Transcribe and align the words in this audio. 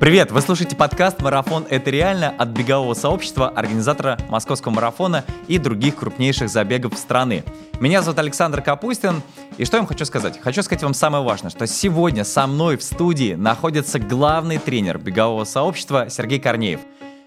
Привет! 0.00 0.30
Вы 0.30 0.42
слушаете 0.42 0.76
подкаст 0.76 1.20
«Марафон– 1.22 1.66
это 1.70 1.90
реально» 1.90 2.30
от 2.30 2.50
бегового 2.50 2.94
сообщества, 2.94 3.48
организатора 3.48 4.16
московского 4.28 4.74
марафона 4.74 5.24
и 5.48 5.58
других 5.58 5.96
крупнейших 5.96 6.48
забегов 6.48 6.96
страны. 6.96 7.42
Меня 7.80 8.00
зовут 8.02 8.20
Александр 8.20 8.62
Капустин, 8.62 9.22
и 9.56 9.64
что 9.64 9.76
я 9.76 9.80
вам 9.80 9.88
хочу 9.88 10.04
сказать? 10.04 10.40
Хочу 10.40 10.62
сказать 10.62 10.84
вам 10.84 10.94
самое 10.94 11.24
важное, 11.24 11.50
что 11.50 11.66
сегодня 11.66 12.22
со 12.22 12.46
мной 12.46 12.76
в 12.76 12.84
студии 12.84 13.34
находится 13.34 13.98
главный 13.98 14.58
тренер 14.58 14.98
бегового 14.98 15.42
сообщества 15.42 16.08
Сергей 16.08 16.38
Корнеев. 16.38 16.78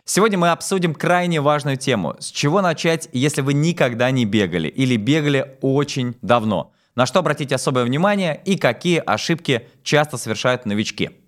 Сегодня 0.05 0.37
мы 0.37 0.51
обсудим 0.51 0.95
крайне 0.95 1.41
важную 1.41 1.75
тему. 1.75 2.15
С 2.19 2.31
чего 2.31 2.61
начать, 2.61 3.09
если 3.11 3.41
вы 3.41 3.53
никогда 3.53 4.09
не 4.11 4.23
бегали 4.23 4.69
или 4.69 4.95
бегали 4.95 5.57
очень 5.59 6.15
давно? 6.21 6.71
На 6.95 7.05
что 7.05 7.19
обратить 7.19 7.51
особое 7.51 7.83
внимание 7.83 8.41
и 8.45 8.55
какие 8.57 9.03
ошибки 9.05 9.67
часто 9.83 10.15
совершают 10.15 10.65
новички– 10.65 11.09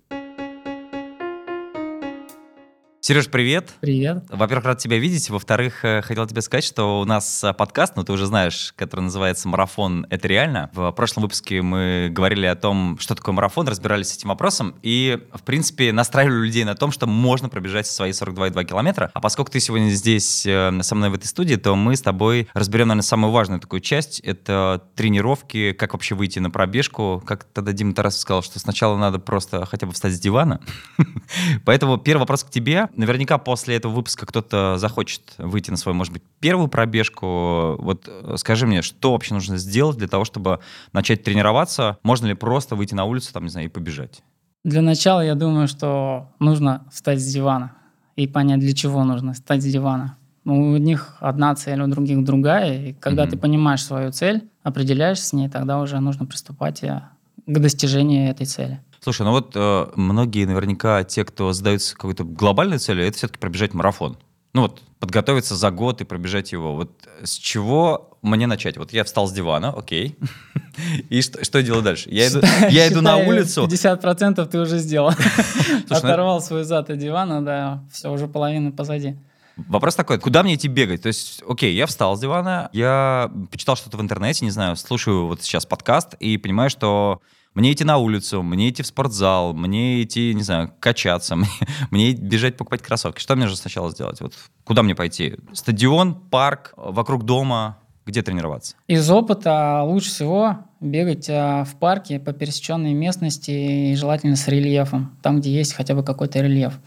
Сереж, 3.06 3.28
привет. 3.28 3.74
Привет. 3.80 4.24
Во-первых, 4.30 4.64
рад 4.64 4.78
тебя 4.78 4.96
видеть. 4.96 5.28
Во-вторых, 5.28 5.84
э, 5.84 6.00
хотел 6.00 6.26
тебе 6.26 6.40
сказать, 6.40 6.64
что 6.64 7.02
у 7.02 7.04
нас 7.04 7.44
э, 7.44 7.52
подкаст, 7.52 7.96
ну 7.96 8.02
ты 8.02 8.12
уже 8.12 8.24
знаешь, 8.24 8.72
который 8.76 9.02
называется 9.02 9.46
«Марафон. 9.46 10.06
Это 10.08 10.26
реально». 10.26 10.70
В 10.72 10.90
прошлом 10.92 11.24
выпуске 11.24 11.60
мы 11.60 12.08
говорили 12.10 12.46
о 12.46 12.54
том, 12.54 12.96
что 12.98 13.14
такое 13.14 13.34
марафон, 13.34 13.68
разбирались 13.68 14.08
с 14.08 14.16
этим 14.16 14.30
вопросом 14.30 14.74
и, 14.80 15.18
в 15.34 15.42
принципе, 15.42 15.92
настраивали 15.92 16.46
людей 16.46 16.64
на 16.64 16.76
том, 16.76 16.92
что 16.92 17.06
можно 17.06 17.50
пробежать 17.50 17.86
свои 17.86 18.12
42,2 18.12 18.64
километра. 18.64 19.10
А 19.12 19.20
поскольку 19.20 19.50
ты 19.50 19.60
сегодня 19.60 19.90
здесь 19.90 20.46
э, 20.46 20.72
со 20.80 20.94
мной 20.94 21.10
в 21.10 21.14
этой 21.14 21.26
студии, 21.26 21.56
то 21.56 21.76
мы 21.76 21.96
с 21.96 22.00
тобой 22.00 22.48
разберем, 22.54 22.88
наверное, 22.88 23.06
самую 23.06 23.32
важную 23.32 23.60
такую 23.60 23.80
часть. 23.80 24.20
Это 24.20 24.82
тренировки, 24.94 25.72
как 25.72 25.92
вообще 25.92 26.14
выйти 26.14 26.38
на 26.38 26.48
пробежку. 26.50 27.22
Как 27.26 27.44
тогда 27.44 27.72
Дима 27.72 27.92
Тарасов 27.92 28.20
сказал, 28.22 28.42
что 28.42 28.58
сначала 28.58 28.96
надо 28.96 29.18
просто 29.18 29.66
хотя 29.66 29.86
бы 29.86 29.92
встать 29.92 30.14
с 30.14 30.18
дивана. 30.18 30.60
Поэтому 31.66 31.98
первый 31.98 32.20
вопрос 32.20 32.44
к 32.44 32.48
тебе 32.48 32.88
Наверняка 32.96 33.38
после 33.38 33.76
этого 33.76 33.92
выпуска 33.92 34.26
кто-то 34.26 34.76
захочет 34.78 35.22
выйти 35.38 35.70
на 35.70 35.76
свою, 35.76 35.96
может 35.96 36.12
быть, 36.12 36.22
первую 36.40 36.68
пробежку. 36.68 37.76
Вот 37.78 38.08
э, 38.08 38.36
скажи 38.36 38.66
мне, 38.66 38.82
что 38.82 39.12
вообще 39.12 39.34
нужно 39.34 39.56
сделать 39.56 39.96
для 39.96 40.08
того, 40.08 40.24
чтобы 40.24 40.60
начать 40.92 41.22
тренироваться? 41.22 41.98
Можно 42.02 42.26
ли 42.26 42.34
просто 42.34 42.76
выйти 42.76 42.94
на 42.94 43.04
улицу, 43.04 43.32
там, 43.32 43.44
не 43.44 43.50
знаю, 43.50 43.66
и 43.66 43.70
побежать? 43.70 44.22
Для 44.64 44.80
начала 44.80 45.20
я 45.20 45.34
думаю, 45.34 45.68
что 45.68 46.28
нужно 46.38 46.84
встать 46.90 47.20
с 47.20 47.32
дивана 47.32 47.72
и 48.16 48.26
понять, 48.26 48.60
для 48.60 48.72
чего 48.72 49.04
нужно 49.04 49.34
встать 49.34 49.62
с 49.62 49.66
дивана. 49.66 50.16
У 50.44 50.76
них 50.76 51.16
одна 51.20 51.54
цель, 51.54 51.80
у 51.80 51.86
других 51.86 52.22
другая. 52.24 52.88
И 52.88 52.92
когда 52.92 53.24
mm-hmm. 53.24 53.30
ты 53.30 53.38
понимаешь 53.38 53.84
свою 53.84 54.12
цель, 54.12 54.48
определяешься 54.62 55.26
с 55.26 55.32
ней, 55.32 55.48
тогда 55.48 55.80
уже 55.80 56.00
нужно 56.00 56.26
приступать 56.26 56.80
к 56.80 57.58
достижению 57.58 58.30
этой 58.30 58.46
цели. 58.46 58.80
Слушай, 59.04 59.24
ну 59.24 59.32
вот 59.32 59.52
э, 59.54 59.86
многие 59.96 60.46
наверняка, 60.46 61.04
те, 61.04 61.26
кто 61.26 61.52
задаются 61.52 61.94
какой-то 61.94 62.24
глобальной 62.24 62.78
целью, 62.78 63.06
это 63.06 63.14
все-таки 63.18 63.38
пробежать 63.38 63.74
марафон. 63.74 64.16
Ну 64.54 64.62
вот, 64.62 64.80
подготовиться 64.98 65.56
за 65.56 65.70
год 65.70 66.00
и 66.00 66.04
пробежать 66.04 66.52
его. 66.52 66.74
Вот 66.74 66.90
с 67.22 67.34
чего 67.34 68.16
мне 68.22 68.46
начать? 68.46 68.78
Вот 68.78 68.94
я 68.94 69.04
встал 69.04 69.26
с 69.26 69.32
дивана, 69.32 69.74
окей. 69.76 70.16
И 71.10 71.20
что, 71.20 71.44
что 71.44 71.58
я 71.58 71.64
делаю 71.64 71.82
дальше? 71.82 72.08
Я 72.10 72.28
иду, 72.28 72.40
я 72.70 72.88
иду 72.88 73.02
на 73.02 73.18
улицу. 73.18 73.66
50% 73.66 74.46
ты 74.46 74.58
уже 74.58 74.78
сделал. 74.78 75.12
Ну 75.90 75.96
Оторвал 75.96 76.40
свой 76.40 76.64
зад 76.64 76.88
от 76.88 76.96
дивана, 76.96 77.44
да, 77.44 77.84
все, 77.92 78.10
уже 78.10 78.26
половина 78.26 78.72
позади. 78.72 79.18
Вопрос 79.58 79.96
такой, 79.96 80.18
куда 80.18 80.42
мне 80.42 80.54
идти 80.54 80.68
бегать? 80.68 81.02
То 81.02 81.08
есть, 81.08 81.42
окей, 81.46 81.74
я 81.74 81.84
встал 81.84 82.16
с 82.16 82.20
дивана, 82.20 82.70
я 82.72 83.30
почитал 83.50 83.76
что-то 83.76 83.98
в 83.98 84.00
интернете, 84.00 84.46
не 84.46 84.50
знаю, 84.50 84.76
слушаю 84.76 85.26
вот 85.26 85.42
сейчас 85.42 85.66
подкаст 85.66 86.14
и 86.14 86.38
понимаю, 86.38 86.70
что 86.70 87.20
мне 87.54 87.72
идти 87.72 87.84
на 87.84 87.98
улицу, 87.98 88.42
мне 88.42 88.70
идти 88.70 88.82
в 88.82 88.86
спортзал, 88.86 89.54
мне 89.54 90.02
идти, 90.02 90.34
не 90.34 90.42
знаю, 90.42 90.72
качаться, 90.80 91.36
мне, 91.36 91.48
мне 91.90 92.12
бежать 92.12 92.56
покупать 92.56 92.82
кроссовки. 92.82 93.20
Что 93.20 93.36
мне 93.36 93.46
же 93.46 93.56
сначала 93.56 93.90
сделать? 93.90 94.20
Вот 94.20 94.34
куда 94.64 94.82
мне 94.82 94.94
пойти? 94.94 95.36
Стадион, 95.52 96.14
парк, 96.14 96.74
вокруг 96.76 97.24
дома? 97.24 97.78
Где 98.06 98.20
тренироваться? 98.20 98.76
Из 98.86 99.08
опыта 99.10 99.82
лучше 99.82 100.10
всего 100.10 100.58
бегать 100.78 101.30
а, 101.30 101.64
в 101.64 101.76
парке 101.76 102.20
по 102.20 102.34
пересеченной 102.34 102.92
местности 102.92 103.50
и 103.50 103.94
желательно 103.94 104.36
с 104.36 104.46
рельефом, 104.46 105.16
там, 105.22 105.40
где 105.40 105.50
есть 105.50 105.72
хотя 105.72 105.94
бы 105.94 106.04
какой-то 106.04 106.40
рельеф. 106.40 106.78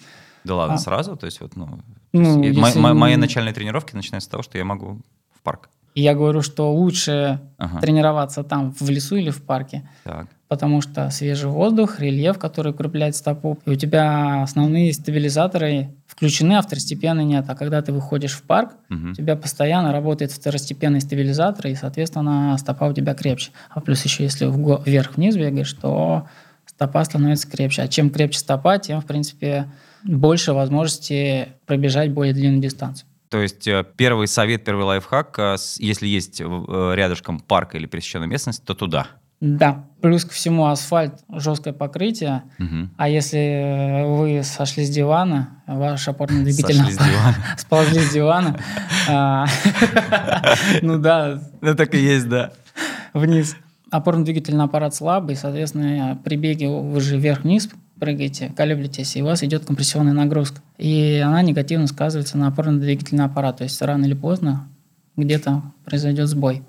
Да 0.44 0.53
ладно, 0.53 0.75
а. 0.75 0.78
сразу? 0.78 1.16
То 1.16 1.25
есть 1.25 1.41
вот, 1.41 1.55
ну, 1.55 1.79
ну 2.13 2.44
есть, 2.44 2.55
если... 2.55 2.79
мои 2.79 3.16
начальные 3.16 3.55
тренировки 3.55 3.95
начинаются 3.95 4.28
с 4.28 4.29
того, 4.29 4.44
что 4.44 4.59
я 4.59 4.63
могу 4.63 5.01
в 5.34 5.41
парк. 5.41 5.69
И 5.95 6.03
я 6.03 6.13
говорю, 6.13 6.44
что 6.44 6.72
лучше 6.72 7.41
ага. 7.57 7.79
тренироваться 7.79 8.44
там, 8.44 8.72
в 8.79 8.88
лесу 8.88 9.16
или 9.16 9.31
в 9.31 9.41
парке. 9.41 9.89
Так 10.03 10.28
потому 10.47 10.81
что 10.81 11.09
свежий 11.09 11.50
воздух, 11.50 12.00
рельеф, 12.00 12.38
который 12.40 12.72
укрепляет 12.72 13.16
стопу, 13.16 13.59
и 13.66 13.72
у 13.72 13.75
тебя 13.75 14.44
основные 14.44 14.94
стабилизаторы 14.94 15.90
включены, 16.08 16.53
а 16.53 16.62
второстепенные 16.62 17.25
нет. 17.25 17.46
А 17.47 17.56
когда 17.56 17.81
ты 17.81 17.91
выходишь 17.91 18.34
в 18.34 18.44
парк, 18.44 18.72
угу. 18.90 19.09
у 19.09 19.13
тебя 19.13 19.35
постоянно 19.35 19.91
работает 19.91 20.31
второстепенный 20.31 21.02
стабилизатор, 21.02 21.68
и, 21.68 21.75
соответственно, 21.75 22.58
стопа 22.58 22.85
у 22.85 22.94
тебя 22.94 23.13
крепче. 23.13 23.52
А 23.69 23.81
плюс 23.81 24.03
еще, 24.06 24.24
если 24.24 24.46
вверх-вниз 24.46 25.35
бегаешь, 25.35 25.74
то 25.74 26.28
стопа 26.66 27.03
становится 27.03 27.50
крепче. 27.50 27.81
А 27.81 27.88
чем 27.88 28.09
крепче 28.09 28.40
стопа, 28.40 28.78
тем, 28.78 29.02
в 29.02 29.06
принципе, 29.06 29.68
больше 30.03 30.53
возможности 30.53 31.50
пробежать 31.66 32.12
более 32.12 32.34
длинную 32.34 32.62
дистанцию. 32.62 33.08
То 33.29 33.41
есть 33.41 33.68
э, 33.68 33.84
первый 33.97 34.28
совет, 34.28 34.64
первый 34.64 34.85
лайфхак, 34.85 35.38
э, 35.38 35.56
если 35.79 36.08
есть 36.08 36.40
э, 36.40 36.46
рядышком 36.96 37.41
парк 37.41 37.75
или 37.75 37.85
пересеченная 37.85 38.28
местность, 38.28 38.64
то 38.64 38.74
туда– 38.74 39.08
да, 39.39 39.85
плюс 40.01 40.25
ко 40.25 40.33
всему 40.33 40.65
асфальт, 40.67 41.19
жесткое 41.29 41.73
покрытие. 41.73 42.43
Угу. 42.59 42.89
А 42.97 43.09
если 43.09 44.03
вы 44.05 44.41
сошли 44.43 44.85
с 44.85 44.89
дивана, 44.89 45.61
ваш 45.67 46.07
опорный 46.07 46.43
двигатель 46.43 46.81
сползли 47.57 47.99
с 47.99 48.13
дивана, 48.13 48.57
а, 49.09 49.45
ну 50.81 50.97
да. 50.97 51.41
Ну 51.61 51.75
так 51.75 51.93
и 51.93 51.99
есть, 51.99 52.27
да. 52.27 52.51
Вниз. 53.13 53.55
Опорный 53.89 54.25
двигательный 54.25 54.65
аппарат 54.65 54.93
слабый, 54.93 55.35
соответственно, 55.35 56.19
при 56.23 56.35
беге 56.35 56.67
вы 56.67 56.99
же 56.99 57.17
вверх-вниз 57.17 57.69
прыгаете, 57.99 58.51
колеблетесь, 58.55 59.15
и 59.15 59.21
у 59.21 59.25
вас 59.25 59.43
идет 59.43 59.65
компрессионная 59.65 60.13
нагрузка. 60.13 60.61
И 60.77 61.21
она 61.25 61.41
негативно 61.41 61.87
сказывается 61.87 62.37
на 62.37 62.47
опорный 62.47 62.79
двигательный 62.79 63.25
аппарат. 63.25 63.57
То 63.57 63.63
есть 63.63 63.81
рано 63.81 64.05
или 64.05 64.13
поздно 64.13 64.67
где-то 65.15 65.63
произойдет 65.85 66.27
сбой. 66.27 66.63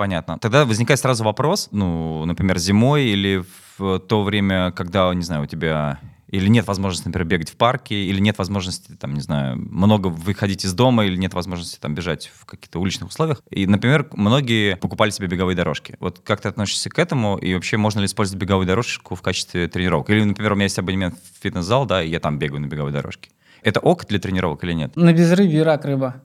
Понятно. 0.00 0.38
Тогда 0.38 0.64
возникает 0.64 0.98
сразу 0.98 1.24
вопрос, 1.24 1.68
ну, 1.72 2.24
например, 2.24 2.56
зимой 2.56 3.04
или 3.04 3.44
в 3.76 3.98
то 3.98 4.22
время, 4.22 4.72
когда, 4.72 5.12
не 5.12 5.20
знаю, 5.20 5.42
у 5.42 5.46
тебя 5.46 5.98
или 6.28 6.48
нет 6.48 6.66
возможности, 6.66 7.06
например, 7.06 7.28
бегать 7.28 7.50
в 7.50 7.56
парке, 7.56 8.06
или 8.06 8.18
нет 8.18 8.38
возможности, 8.38 8.92
там, 8.92 9.12
не 9.12 9.20
знаю, 9.20 9.58
много 9.58 10.06
выходить 10.06 10.64
из 10.64 10.72
дома, 10.72 11.04
или 11.04 11.16
нет 11.16 11.34
возможности 11.34 11.78
там 11.78 11.94
бежать 11.94 12.32
в 12.34 12.46
каких-то 12.46 12.78
уличных 12.78 13.10
условиях. 13.10 13.42
И, 13.50 13.66
например, 13.66 14.08
многие 14.12 14.76
покупали 14.76 15.10
себе 15.10 15.26
беговые 15.26 15.54
дорожки. 15.54 15.96
Вот 16.00 16.20
как 16.24 16.40
ты 16.40 16.48
относишься 16.48 16.88
к 16.88 16.98
этому, 16.98 17.36
и 17.36 17.52
вообще 17.52 17.76
можно 17.76 18.00
ли 18.00 18.06
использовать 18.06 18.40
беговую 18.40 18.66
дорожку 18.66 19.14
в 19.14 19.20
качестве 19.20 19.68
тренировок? 19.68 20.08
Или, 20.08 20.24
например, 20.24 20.52
у 20.52 20.54
меня 20.54 20.64
есть 20.64 20.78
абонемент 20.78 21.16
в 21.16 21.42
фитнес-зал, 21.42 21.84
да, 21.84 22.02
и 22.02 22.08
я 22.08 22.20
там 22.20 22.38
бегаю 22.38 22.62
на 22.62 22.68
беговой 22.68 22.92
дорожке. 22.92 23.28
Это 23.62 23.80
ок 23.80 24.06
для 24.06 24.18
тренировок 24.18 24.64
или 24.64 24.72
нет? 24.72 24.96
На 24.96 25.12
безрыбье 25.12 25.62
рак 25.62 25.84
рыба 25.84 26.22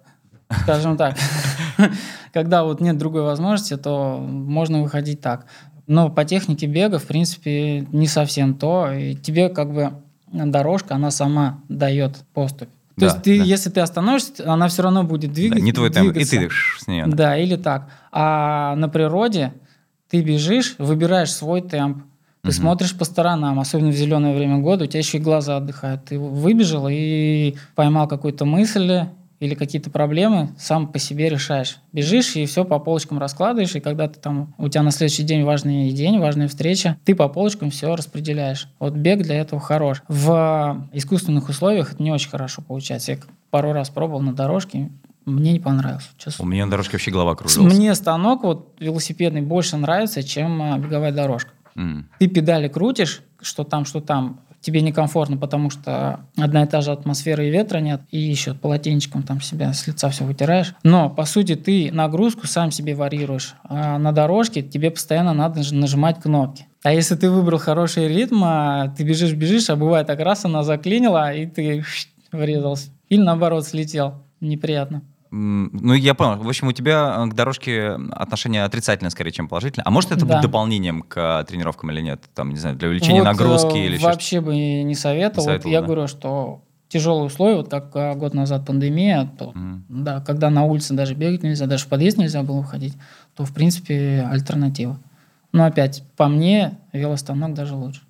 скажем 0.50 0.98
так. 0.98 1.18
Когда 2.34 2.64
вот 2.64 2.82
нет 2.82 2.98
другой 2.98 3.24
возможности, 3.24 3.78
то 3.78 4.18
можно 4.20 4.82
выходить 4.82 5.22
так. 5.22 5.46
Но 5.88 6.10
по 6.10 6.26
технике 6.26 6.66
бега, 6.66 7.00
в 7.00 7.06
принципе, 7.06 7.82
не 7.92 8.08
совсем 8.08 8.56
то. 8.56 8.92
И 8.92 9.16
тебе 9.16 9.50
как 9.50 9.72
бы 9.72 9.94
дорожка, 10.32 10.96
она 10.96 11.12
сама 11.12 11.62
дает 11.70 12.18
поступь. 12.34 12.70
То 12.96 13.02
да, 13.02 13.06
есть 13.08 13.22
ты, 13.24 13.38
да. 13.38 13.44
если 13.44 13.70
ты 13.70 13.82
остановишься, 13.82 14.52
она 14.52 14.68
все 14.70 14.84
равно 14.84 15.04
будет 15.04 15.34
двигаться. 15.34 15.60
Да, 15.60 15.66
не 15.66 15.74
твой 15.74 15.90
темп, 15.90 16.16
и 16.16 16.24
ты 16.24 16.50
с 16.50 16.88
нее. 16.88 17.06
Да. 17.08 17.16
да, 17.16 17.38
или 17.38 17.58
так. 17.58 17.90
А 18.12 18.76
на 18.78 18.88
природе 18.88 19.54
ты 20.10 20.22
бежишь, 20.22 20.76
выбираешь 20.78 21.34
свой 21.34 21.62
темп, 21.62 22.04
ты 22.42 22.50
угу. 22.50 22.56
смотришь 22.56 22.98
по 22.98 23.04
сторонам, 23.04 23.60
особенно 23.60 23.90
в 23.90 23.96
зеленое 23.96 24.34
время 24.34 24.60
года, 24.60 24.86
у 24.86 24.88
тебя 24.88 25.00
еще 25.00 25.18
и 25.18 25.22
глаза 25.22 25.58
отдыхают. 25.58 26.06
Ты 26.06 26.18
выбежал 26.18 26.88
и 26.90 27.56
поймал 27.76 28.08
какую-то 28.08 28.46
мысль, 28.46 29.08
или 29.40 29.54
какие-то 29.56 29.90
проблемы 29.90 30.50
сам 30.58 30.88
по 30.88 31.00
себе 31.00 31.30
решаешь. 31.30 31.78
Бежишь 31.92 32.36
и 32.36 32.46
все 32.46 32.66
по 32.66 32.80
полочкам 32.80 33.20
раскладываешь, 33.20 33.76
и 33.76 33.80
когда 33.80 34.08
ты 34.08 34.20
там, 34.20 34.54
у 34.58 34.70
тебя 34.70 34.84
на 34.84 34.92
следующий 34.92 35.24
день 35.24 35.44
важный 35.44 35.92
день, 35.92 36.20
важная 36.20 36.48
встреча, 36.48 36.98
ты 37.04 37.16
по 37.16 37.28
полочкам 37.28 37.70
все 37.70 37.96
распределяешь. 37.96 38.70
Вот 38.80 38.94
бег 38.94 39.22
для 39.22 39.36
этого 39.36 39.62
хорош. 39.62 40.04
В 40.08 40.88
искусственных 40.94 41.50
условиях 41.50 41.94
это 41.94 42.04
не 42.04 42.12
очень 42.12 42.30
хорошо 42.30 42.62
получается. 42.62 43.14
Я 43.14 43.18
пару 43.50 43.74
раз 43.74 43.90
пробовал 43.90 44.22
на 44.22 44.34
дорожке, 44.34 44.90
мне 45.26 45.54
не 45.54 45.60
понравилось. 45.60 46.10
Честно. 46.18 46.46
У 46.46 46.48
меня 46.48 46.66
на 46.66 46.72
дорожке 46.72 46.94
вообще 46.94 47.12
голова 47.12 47.36
кружилась. 47.36 47.74
Мне 47.74 47.94
станок 47.96 48.44
вот 48.44 48.76
велосипедный 48.80 49.42
больше 49.42 49.76
нравится, 49.76 50.22
чем 50.22 50.62
а, 50.62 50.78
беговая 50.78 51.12
дорожка. 51.12 51.52
Mm. 51.76 52.04
Ты 52.20 52.28
педали 52.28 52.68
крутишь, 52.68 53.24
что 53.42 53.64
там, 53.64 53.86
что 53.86 54.02
там, 54.02 54.40
тебе 54.66 54.82
некомфортно, 54.82 55.38
потому 55.38 55.70
что 55.70 56.22
одна 56.36 56.64
и 56.64 56.68
та 56.68 56.82
же 56.82 56.92
атмосфера 56.92 57.46
и 57.46 57.52
ветра 57.52 57.78
нет, 57.78 58.02
и 58.10 58.18
еще 58.18 58.56
полотенчиком 58.56 59.22
там 59.22 59.40
себя 59.40 59.72
с 59.74 59.86
лица 59.86 60.10
все 60.10 60.24
вытираешь. 60.24 60.74
Но, 60.82 61.08
по 61.08 61.26
сути, 61.26 61.56
ты 61.56 61.92
нагрузку 61.92 62.48
сам 62.48 62.72
себе 62.72 62.96
варьируешь. 62.96 63.54
А 63.64 64.00
на 64.00 64.12
дорожке 64.12 64.64
тебе 64.64 64.90
постоянно 64.90 65.34
надо 65.34 65.62
нажимать 65.72 66.20
кнопки. 66.20 66.66
А 66.82 66.92
если 66.92 67.16
ты 67.16 67.30
выбрал 67.30 67.60
хороший 67.60 68.08
ритм, 68.08 68.42
а 68.44 68.88
ты 68.88 69.04
бежишь-бежишь, 69.04 69.70
а 69.70 69.76
бывает 69.76 70.08
так 70.08 70.20
раз 70.20 70.46
она 70.46 70.64
заклинила, 70.64 71.32
и 71.32 71.46
ты 71.46 71.86
врезался. 72.32 72.90
Или 73.10 73.22
наоборот 73.22 73.68
слетел. 73.68 74.24
Неприятно. 74.42 75.04
Ну, 75.38 75.94
я 75.94 76.14
понял. 76.14 76.42
В 76.42 76.48
общем, 76.48 76.68
у 76.68 76.72
тебя 76.72 77.26
к 77.28 77.34
дорожке 77.34 77.98
отношение 78.12 78.64
отрицательное 78.64 79.10
скорее, 79.10 79.32
чем 79.32 79.50
положительное. 79.50 79.84
А 79.86 79.90
может 79.92 80.12
это 80.14 80.26
Да. 80.26 80.36
быть 80.36 80.42
дополнением 80.42 81.02
к 81.02 81.44
тренировкам 81.44 81.92
или 81.92 82.00
нет? 82.00 82.24
Там, 82.34 82.52
не 82.52 82.56
знаю, 82.58 82.78
для 82.78 82.88
увеличения 82.88 83.20
Вот, 83.20 83.26
нагрузки 83.26 83.76
э, 83.78 83.86
или 83.86 83.96
еще 83.96 84.06
Вообще 84.06 84.40
бы 84.40 84.56
не 84.56 84.96
советовал. 84.96 85.48
Не 85.48 85.48
советовал, 85.48 85.56
вот 85.58 85.66
я 85.66 85.82
да? 85.82 85.86
говорю, 85.88 86.08
что 86.08 86.62
тяжелые 86.88 87.26
условия, 87.26 87.58
вот 87.58 87.70
как 87.70 87.94
э, 87.96 88.16
год 88.16 88.34
назад 88.34 88.66
пандемия, 88.66 89.30
то, 89.38 89.52
Мгм. 89.54 89.86
да, 89.90 90.22
когда 90.22 90.50
на 90.50 90.64
улице 90.64 90.94
даже 90.94 91.16
бегать 91.16 91.44
нельзя, 91.44 91.66
даже 91.66 91.84
в 91.84 91.88
подъезд 91.88 92.18
нельзя 92.18 92.42
было 92.42 92.62
выходить, 92.62 92.94
то, 93.36 93.44
в 93.44 93.54
принципе, 93.54 94.26
альтернатива. 94.32 94.98
Но 95.52 95.66
опять, 95.66 96.04
по 96.16 96.28
мне, 96.30 96.78
велостанок 96.94 97.54
даже 97.54 97.76
лучше. 97.76 98.02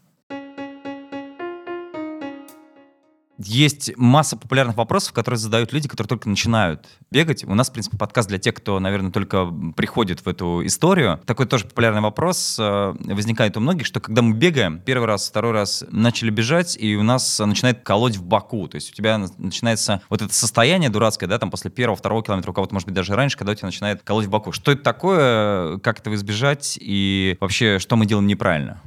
Есть 3.37 3.91
масса 3.97 4.37
популярных 4.37 4.77
вопросов, 4.77 5.13
которые 5.13 5.37
задают 5.37 5.73
люди, 5.73 5.89
которые 5.89 6.07
только 6.07 6.29
начинают 6.29 6.87
бегать. 7.11 7.43
У 7.43 7.53
нас, 7.53 7.69
в 7.69 7.73
принципе, 7.73 7.97
подкаст 7.97 8.29
для 8.29 8.37
тех, 8.37 8.55
кто, 8.55 8.79
наверное, 8.79 9.11
только 9.11 9.45
приходит 9.75 10.21
в 10.21 10.27
эту 10.27 10.65
историю. 10.65 11.19
Такой 11.25 11.45
тоже 11.45 11.65
популярный 11.65 12.01
вопрос 12.01 12.57
э, 12.59 12.93
возникает 12.99 13.57
у 13.57 13.59
многих, 13.59 13.85
что 13.85 13.99
когда 13.99 14.21
мы 14.21 14.33
бегаем, 14.35 14.79
первый 14.79 15.05
раз, 15.05 15.27
второй 15.27 15.51
раз 15.51 15.83
начали 15.91 16.29
бежать, 16.29 16.77
и 16.79 16.95
у 16.95 17.03
нас 17.03 17.39
начинает 17.39 17.83
колоть 17.83 18.15
в 18.15 18.23
боку. 18.23 18.67
То 18.69 18.75
есть 18.75 18.91
у 18.91 18.93
тебя 18.93 19.17
начинается 19.37 20.01
вот 20.09 20.21
это 20.21 20.33
состояние 20.33 20.89
дурацкое, 20.89 21.27
да, 21.27 21.37
там 21.37 21.51
после 21.51 21.69
первого, 21.69 21.97
второго 21.97 22.23
километра, 22.23 22.51
у 22.51 22.53
кого-то, 22.53 22.73
может 22.73 22.87
быть, 22.87 22.95
даже 22.95 23.15
раньше, 23.15 23.37
когда 23.37 23.51
у 23.51 23.55
тебя 23.55 23.67
начинает 23.67 24.01
колоть 24.03 24.25
в 24.25 24.29
боку. 24.29 24.53
Что 24.53 24.71
это 24.71 24.81
такое, 24.81 25.77
как 25.79 25.99
этого 25.99 26.15
избежать, 26.15 26.77
и 26.79 27.35
вообще, 27.41 27.79
что 27.79 27.97
мы 27.97 28.05
делаем 28.05 28.27
неправильно? 28.27 28.81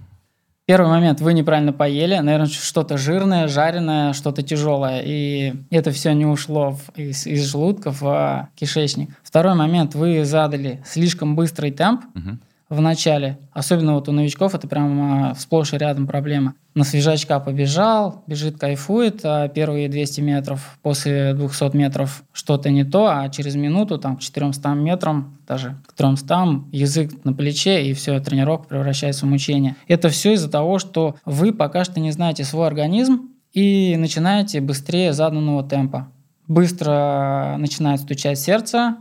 Первый 0.68 0.88
момент, 0.90 1.22
вы 1.22 1.32
неправильно 1.32 1.72
поели, 1.72 2.18
наверное, 2.18 2.46
что-то 2.46 2.98
жирное, 2.98 3.48
жареное, 3.48 4.12
что-то 4.12 4.42
тяжелое, 4.42 5.00
и 5.02 5.54
это 5.70 5.92
все 5.92 6.12
не 6.12 6.26
ушло 6.26 6.72
в- 6.72 6.90
из, 6.94 7.26
из 7.26 7.42
желудка 7.50 7.90
в 7.90 8.50
кишечник. 8.54 9.08
Второй 9.22 9.54
момент, 9.54 9.94
вы 9.94 10.26
задали 10.26 10.82
слишком 10.84 11.36
быстрый 11.36 11.70
темп. 11.70 12.02
Мгм. 12.12 12.40
В 12.68 12.80
начале, 12.82 13.38
особенно 13.52 13.94
вот 13.94 14.08
у 14.08 14.12
новичков 14.12 14.54
это 14.54 14.68
прям 14.68 15.30
а, 15.30 15.34
сплошь 15.34 15.72
и 15.72 15.78
рядом 15.78 16.06
проблема. 16.06 16.54
На 16.74 16.84
свежачка 16.84 17.40
побежал, 17.40 18.22
бежит, 18.26 18.58
кайфует, 18.58 19.20
а 19.24 19.48
первые 19.48 19.88
200 19.88 20.20
метров, 20.20 20.78
после 20.82 21.32
200 21.32 21.74
метров 21.76 22.22
что-то 22.32 22.70
не 22.70 22.84
то, 22.84 23.06
а 23.06 23.28
через 23.30 23.56
минуту, 23.56 23.98
там, 23.98 24.16
к 24.16 24.20
400 24.20 24.68
метрам, 24.74 25.38
даже 25.46 25.76
к 25.86 25.94
300, 25.94 26.64
язык 26.72 27.24
на 27.24 27.32
плече, 27.32 27.86
и 27.86 27.94
все, 27.94 28.20
тренировка 28.20 28.68
превращается 28.68 29.24
в 29.24 29.30
мучение. 29.30 29.76
Это 29.88 30.10
все 30.10 30.34
из-за 30.34 30.50
того, 30.50 30.78
что 30.78 31.16
вы 31.24 31.54
пока 31.54 31.84
что 31.84 32.00
не 32.00 32.12
знаете 32.12 32.44
свой 32.44 32.66
организм 32.66 33.30
и 33.54 33.96
начинаете 33.96 34.60
быстрее 34.60 35.14
заданного 35.14 35.64
темпа. 35.64 36.08
Быстро 36.46 37.56
начинает 37.58 38.00
стучать 38.00 38.38
сердце, 38.38 38.96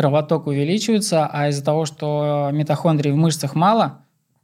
кровоток 0.00 0.46
увеличивается, 0.46 1.26
а 1.30 1.50
из-за 1.50 1.62
того, 1.62 1.84
что 1.84 2.48
митохондрий 2.54 3.12
в 3.12 3.16
мышцах 3.16 3.54
мало, 3.54 3.98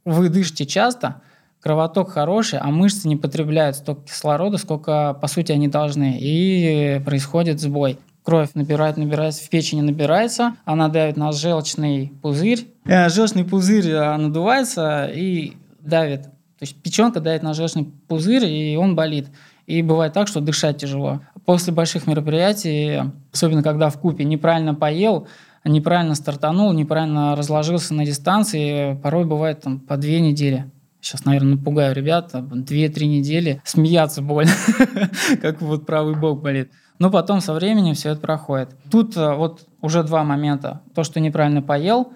вы 0.05 0.29
дышите 0.29 0.67
часто, 0.67 1.21
кровоток 1.61 2.11
хороший, 2.11 2.59
а 2.59 2.67
мышцы 2.67 3.07
не 3.07 3.15
потребляют 3.15 3.75
столько 3.75 4.03
кислорода, 4.03 4.59
сколько, 4.59 5.17
по 5.19 5.25
сути, 5.25 5.51
они 5.51 5.67
должны. 5.67 6.15
И 6.19 7.01
происходит 7.03 7.59
сбой. 7.59 7.97
Кровь 8.21 8.49
набирает, 8.53 8.97
набирается, 8.97 9.43
в 9.43 9.49
печени 9.49 9.81
набирается, 9.81 10.55
она 10.63 10.89
давит 10.89 11.17
на 11.17 11.31
желчный 11.31 12.13
пузырь. 12.21 12.67
Э, 12.85 13.09
Желчный 13.09 13.43
пузырь 13.43 13.89
э, 13.89 14.15
надувается 14.15 15.09
и 15.11 15.53
давит. 15.79 16.21
То 16.25 16.61
есть 16.61 16.75
печенка 16.83 17.19
давит 17.19 17.41
на 17.41 17.55
желчный 17.55 17.85
пузырь, 18.07 18.45
и 18.45 18.77
он 18.77 18.95
болит. 18.95 19.25
И 19.65 19.81
бывает 19.81 20.13
так, 20.13 20.27
что 20.27 20.39
дышать 20.39 20.77
тяжело. 20.77 21.21
После 21.45 21.73
больших 21.73 22.05
мероприятий, 22.05 23.01
особенно 23.33 23.63
когда 23.63 23.89
в 23.89 23.97
купе 23.99 24.23
неправильно 24.23 24.75
поел, 24.75 25.27
неправильно 25.67 26.15
стартанул, 26.15 26.73
неправильно 26.73 27.35
разложился 27.35 27.93
на 27.93 28.05
дистанции, 28.05 28.95
порой 29.01 29.25
бывает 29.25 29.61
там 29.61 29.79
по 29.79 29.97
две 29.97 30.19
недели. 30.19 30.71
Сейчас, 30.99 31.25
наверное, 31.25 31.55
напугаю 31.55 31.95
ребят, 31.95 32.31
там, 32.31 32.63
две-три 32.63 33.07
недели 33.07 33.61
смеяться 33.63 34.21
больно, 34.21 34.51
как 35.41 35.61
вот 35.61 35.85
правый 35.85 36.15
бок 36.15 36.41
болит. 36.41 36.71
Но 36.99 37.11
потом 37.11 37.41
со 37.41 37.53
временем 37.53 37.93
все 37.93 38.09
это 38.09 38.21
проходит. 38.21 38.69
Тут 38.89 39.15
э, 39.15 39.35
вот 39.35 39.67
уже 39.81 40.03
два 40.03 40.23
момента. 40.23 40.81
То, 40.95 41.03
что 41.03 41.19
неправильно 41.19 41.61
поел, 41.61 42.13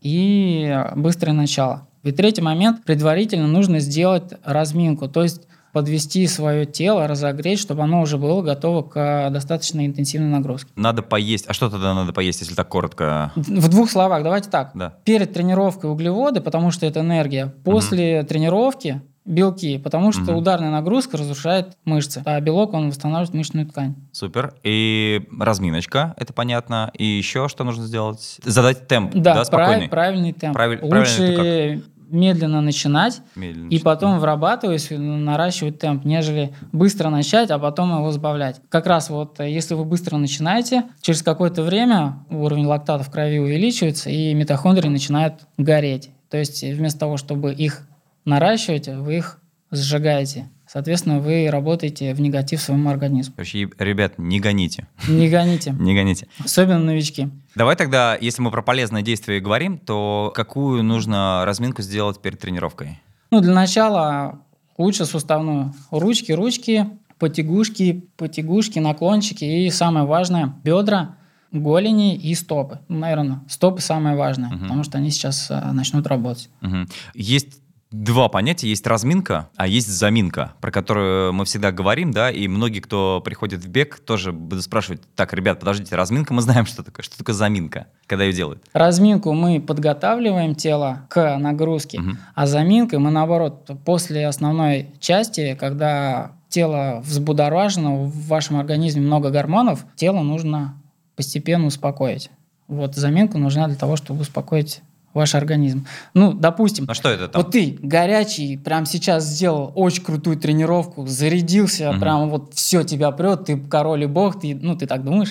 и 0.00 0.76
быстрое 0.96 1.34
начало. 1.34 1.86
И 2.02 2.12
третий 2.12 2.42
момент, 2.42 2.84
предварительно 2.84 3.46
нужно 3.46 3.80
сделать 3.80 4.34
разминку, 4.44 5.08
то 5.08 5.22
есть 5.22 5.48
подвести 5.74 6.26
свое 6.26 6.64
тело, 6.64 7.06
разогреть, 7.06 7.58
чтобы 7.58 7.82
оно 7.82 8.00
уже 8.00 8.16
было 8.16 8.40
готово 8.40 8.80
к 8.82 8.96
э, 8.98 9.30
достаточно 9.30 9.84
интенсивной 9.84 10.28
нагрузке. 10.30 10.70
Надо 10.76 11.02
поесть. 11.02 11.44
А 11.48 11.52
что 11.52 11.68
тогда 11.68 11.92
надо 11.92 12.12
поесть, 12.14 12.40
если 12.40 12.54
так 12.54 12.68
коротко? 12.68 13.32
В 13.36 13.68
двух 13.68 13.90
словах, 13.90 14.22
давайте 14.22 14.48
так. 14.48 14.70
Да. 14.74 14.94
Перед 15.04 15.34
тренировкой 15.34 15.90
углеводы, 15.90 16.40
потому 16.40 16.70
что 16.70 16.86
это 16.86 17.00
энергия. 17.00 17.52
После 17.64 18.22
тренировки 18.22 19.02
белки, 19.26 19.78
потому 19.78 20.12
что 20.12 20.20
Мгм. 20.20 20.36
ударная 20.36 20.70
нагрузка 20.70 21.16
разрушает 21.16 21.78
мышцы, 21.86 22.22
а 22.26 22.38
белок 22.40 22.74
он 22.74 22.88
восстанавливает 22.88 23.32
мышечную 23.34 23.66
ткань. 23.66 23.94
Супер. 24.12 24.52
И 24.62 25.22
разминочка, 25.40 26.12
это 26.18 26.34
понятно. 26.34 26.90
И 26.92 27.04
еще 27.06 27.48
что 27.48 27.64
нужно 27.64 27.86
сделать? 27.86 28.38
Задать 28.44 28.86
темп, 28.86 29.12
да, 29.14 29.20
Да, 29.22 29.32
прав- 29.36 29.46
спокойный. 29.46 29.88
правильный 29.88 30.32
темп. 30.34 30.52
Правиль- 30.54 30.78
Лучше 30.82 31.82
медленно 32.14 32.60
начинать 32.60 33.20
Медленно. 33.36 33.68
и 33.68 33.78
потом 33.78 34.18
врабатываясь, 34.18 34.88
наращивать 34.90 35.78
темп, 35.78 36.04
нежели 36.04 36.54
быстро 36.72 37.10
начать, 37.10 37.50
а 37.50 37.58
потом 37.58 37.94
его 37.94 38.10
сбавлять. 38.12 38.60
Как 38.70 38.86
раз 38.86 39.10
вот 39.10 39.40
э, 39.40 39.50
если 39.50 39.74
вы 39.74 39.84
быстро 39.84 40.16
начинаете, 40.16 40.84
через 41.02 41.22
какое-то 41.22 41.62
время 41.62 42.24
уровень 42.30 42.66
лактата 42.66 43.04
в 43.04 43.10
крови 43.10 43.38
увеличивается, 43.38 44.08
и 44.08 44.32
митохондрии 44.32 44.88
начинают 44.88 45.34
гореть. 45.58 46.10
То 46.30 46.38
есть 46.38 46.62
э, 46.62 46.72
вместо 46.72 47.00
того, 47.00 47.16
чтобы 47.16 47.52
их 47.52 47.86
наращивать, 48.24 48.88
вы 48.88 49.18
их 49.18 49.38
сжигаете. 49.70 50.48
Соответственно, 50.74 51.20
вы 51.20 51.48
работаете 51.52 52.12
в 52.14 52.20
негатив 52.20 52.60
своему 52.60 52.90
организму. 52.90 53.34
Короче, 53.36 53.70
ребят, 53.78 54.14
не 54.18 54.40
гоните. 54.40 54.88
Не 55.06 55.28
гоните. 55.30 55.70
Не 55.78 55.94
гоните. 55.94 56.26
Особенно 56.44 56.80
новички. 56.80 57.28
Давай 57.54 57.76
тогда, 57.76 58.18
если 58.20 58.42
мы 58.42 58.50
про 58.50 58.60
полезные 58.60 59.04
действия 59.04 59.38
говорим, 59.38 59.78
то 59.78 60.32
какую 60.34 60.82
нужно 60.82 61.44
разминку 61.46 61.80
сделать 61.82 62.20
перед 62.20 62.40
тренировкой? 62.40 62.98
Ну, 63.30 63.40
для 63.40 63.54
начала 63.54 64.40
лучше 64.76 65.04
суставную. 65.06 65.72
Ручки, 65.92 66.32
ручки, 66.32 66.88
потягушки, 67.20 68.04
потягушки, 68.16 68.80
наклончики 68.80 69.44
и 69.44 69.70
самое 69.70 70.04
важное– 70.06 70.56
бедра, 70.64 71.14
голени 71.52 72.16
и 72.16 72.34
стопы. 72.34 72.80
Наверное, 72.88 73.42
стопы 73.48 73.80
самое 73.80 74.16
важное, 74.16 74.50
Мгм. 74.50 74.62
потому 74.62 74.82
что 74.82 74.98
они 74.98 75.10
сейчас 75.10 75.52
э, 75.52 75.70
начнут 75.70 76.08
работать. 76.08 76.50
Мгм. 76.62 76.88
Есть 77.14 77.60
два 78.02 78.28
понятия. 78.28 78.68
Есть 78.68 78.86
разминка, 78.86 79.48
а 79.56 79.66
есть 79.66 79.88
заминка, 79.88 80.54
про 80.60 80.70
которую 80.72 81.32
мы 81.32 81.44
всегда 81.44 81.70
говорим, 81.70 82.10
да, 82.10 82.30
и 82.30 82.48
многие, 82.48 82.80
кто 82.80 83.22
приходит 83.24 83.64
в 83.64 83.68
бег, 83.68 84.00
тоже 84.00 84.32
будут 84.32 84.64
спрашивать, 84.64 85.02
так, 85.14 85.32
ребят, 85.32 85.60
подождите, 85.60 85.94
разминка, 85.94 86.34
мы 86.34 86.42
знаем, 86.42 86.66
что 86.66 86.82
такое. 86.82 87.04
Что 87.04 87.16
такое 87.16 87.34
заминка, 87.34 87.86
когда 88.06 88.24
ее 88.24 88.32
делают? 88.32 88.64
Разминку 88.72 89.32
мы 89.32 89.60
подготавливаем 89.60 90.54
тело 90.54 91.06
к 91.08 91.38
нагрузке, 91.38 92.00
Мгм. 92.00 92.18
а 92.34 92.46
заминкой 92.46 92.98
мы, 92.98 93.10
наоборот, 93.10 93.70
после 93.84 94.26
основной 94.26 94.90
части, 94.98 95.56
когда 95.58 96.32
тело 96.48 97.00
взбудоражено, 97.04 97.96
в 98.04 98.26
вашем 98.26 98.58
организме 98.58 99.02
много 99.02 99.30
гормонов, 99.30 99.84
тело 99.96 100.20
нужно 100.22 100.80
постепенно 101.16 101.66
успокоить. 101.66 102.30
Вот 102.66 102.96
заминка 102.96 103.38
нужна 103.38 103.68
для 103.68 103.76
того, 103.76 103.96
чтобы 103.96 104.22
успокоить 104.22 104.82
ваш 105.14 105.34
организм. 105.34 105.86
Ну, 106.12 106.32
допустим, 106.32 106.84
Ну 106.86 106.94
что 106.94 107.08
это 107.08 107.28
там? 107.28 107.42
вот 107.42 107.52
ты 107.52 107.78
горячий, 107.80 108.56
прям 108.58 108.84
сейчас 108.84 109.24
сделал 109.24 109.72
очень 109.74 110.02
крутую 110.02 110.36
тренировку, 110.36 111.06
зарядился, 111.06 111.92
Мгм. 111.92 112.00
прям 112.00 112.28
вот 112.30 112.54
все 112.54 112.82
тебя 112.82 113.10
прет, 113.12 113.44
ты 113.46 113.56
король 113.56 114.02
и 114.02 114.06
бог, 114.06 114.40
ты, 114.40 114.54
ну, 114.60 114.76
ты 114.76 114.86
так 114.86 115.04
думаешь? 115.04 115.30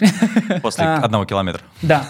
После 0.62 0.84
а. 0.86 0.98
одного 0.98 1.25
километра. 1.25 1.62
Да. 1.82 2.04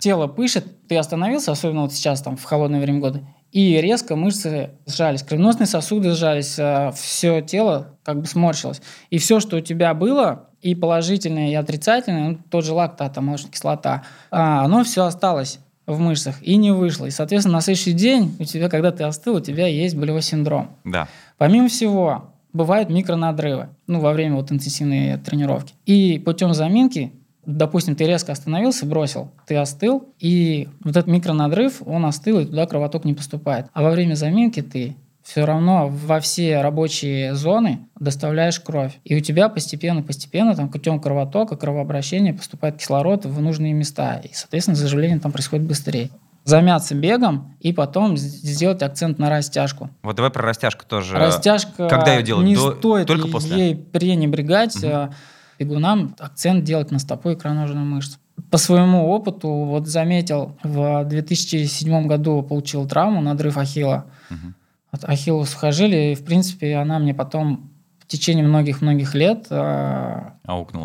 Тело 0.00 0.28
пышет, 0.28 0.86
ты 0.86 0.96
остановился, 0.96 1.50
особенно 1.50 1.82
вот 1.82 1.92
сейчас, 1.92 2.22
там, 2.22 2.36
в 2.36 2.44
холодное 2.44 2.80
время 2.80 3.00
года, 3.00 3.22
и 3.50 3.80
резко 3.80 4.14
мышцы 4.14 4.70
сжались, 4.86 5.22
кровеносные 5.24 5.66
сосуды 5.66 6.12
сжались, 6.12 6.56
все 6.96 7.40
тело 7.40 7.96
как 8.04 8.20
бы 8.20 8.26
сморщилось. 8.26 8.80
И 9.10 9.18
все, 9.18 9.40
что 9.40 9.56
у 9.56 9.60
тебя 9.60 9.94
было, 9.94 10.50
и 10.60 10.74
положительное, 10.76 11.50
и 11.50 11.54
отрицательное, 11.54 12.28
ну, 12.30 12.38
тот 12.50 12.64
же 12.64 12.74
лактат, 12.74 13.14
там, 13.14 13.26
молочная 13.26 13.50
кислота, 13.50 14.04
а, 14.30 14.64
оно 14.64 14.84
все 14.84 15.04
осталось 15.04 15.58
в 15.88 15.98
мышцах 15.98 16.36
и 16.42 16.56
не 16.56 16.70
вышло. 16.70 17.06
И, 17.06 17.10
соответственно, 17.10 17.56
на 17.56 17.60
следующий 17.62 17.92
день 17.92 18.36
у 18.38 18.44
тебя, 18.44 18.68
когда 18.68 18.92
ты 18.92 19.04
остыл, 19.04 19.36
у 19.36 19.40
тебя 19.40 19.66
есть 19.66 19.96
болевой 19.96 20.22
синдром. 20.22 20.68
Да. 20.84 21.08
Помимо 21.38 21.68
всего, 21.68 22.30
бывают 22.52 22.90
микронадрывы, 22.90 23.68
ну, 23.86 24.00
во 24.00 24.12
время 24.12 24.36
вот 24.36 24.52
интенсивной 24.52 25.16
тренировки. 25.18 25.74
И 25.86 26.22
путем 26.24 26.52
заминки, 26.54 27.12
допустим, 27.46 27.96
ты 27.96 28.06
резко 28.06 28.32
остановился, 28.32 28.84
бросил, 28.84 29.30
ты 29.46 29.56
остыл, 29.56 30.06
и 30.20 30.68
вот 30.84 30.96
этот 30.96 31.06
микронадрыв, 31.06 31.82
он 31.86 32.04
остыл, 32.04 32.40
и 32.40 32.44
туда 32.44 32.66
кровоток 32.66 33.04
не 33.04 33.14
поступает. 33.14 33.66
А 33.72 33.82
во 33.82 33.90
время 33.90 34.14
заминки 34.14 34.60
ты 34.60 34.96
все 35.28 35.44
равно 35.44 35.88
во 35.88 36.20
все 36.20 36.62
рабочие 36.62 37.34
зоны 37.34 37.86
доставляешь 38.00 38.58
кровь. 38.60 38.98
И 39.04 39.14
у 39.14 39.20
тебя 39.20 39.50
постепенно-постепенно 39.50 40.56
там 40.56 40.70
путем 40.70 40.98
кровотока, 41.00 41.54
кровообращения 41.54 42.32
поступает 42.32 42.78
кислород 42.78 43.26
в 43.26 43.38
нужные 43.38 43.74
места. 43.74 44.22
И, 44.24 44.30
соответственно, 44.32 44.74
заживление 44.74 45.20
там 45.20 45.30
происходит 45.30 45.66
быстрее 45.66 46.08
замяться 46.44 46.94
бегом 46.94 47.54
и 47.60 47.74
потом 47.74 48.16
сделать 48.16 48.82
акцент 48.82 49.18
на 49.18 49.28
растяжку. 49.28 49.90
Вот 50.02 50.16
давай 50.16 50.30
про 50.30 50.40
растяжку 50.40 50.86
тоже. 50.86 51.14
Растяжка 51.14 51.90
Когда 51.90 52.14
ее 52.14 52.22
делать? 52.22 52.46
не 52.46 52.54
До... 52.54 52.74
стоит 52.74 53.06
Только 53.06 53.28
после? 53.28 53.58
ей 53.58 53.76
пренебрегать. 53.76 54.82
Угу. 54.82 55.12
Бегунам 55.58 56.16
акцент 56.18 56.64
делать 56.64 56.90
на 56.90 56.98
стопу 56.98 57.28
и 57.28 57.34
икроножную 57.34 57.84
мышцу. 57.84 58.16
По 58.50 58.56
своему 58.56 59.10
опыту 59.10 59.50
вот 59.50 59.88
заметил, 59.88 60.56
в 60.62 61.04
2007 61.04 62.06
году 62.06 62.42
получил 62.42 62.88
травму, 62.88 63.20
надрыв 63.20 63.58
ахилла. 63.58 64.06
Угу. 64.30 64.54
От 64.90 65.04
ахиллова 65.04 65.44
сухожилия, 65.44 66.12
и 66.12 66.14
в 66.14 66.24
принципе 66.24 66.76
она 66.76 66.98
мне 66.98 67.14
потом 67.14 67.70
в 68.00 68.06
течение 68.06 68.44
многих-многих 68.44 69.14
лет 69.14 69.46
а, 69.50 70.34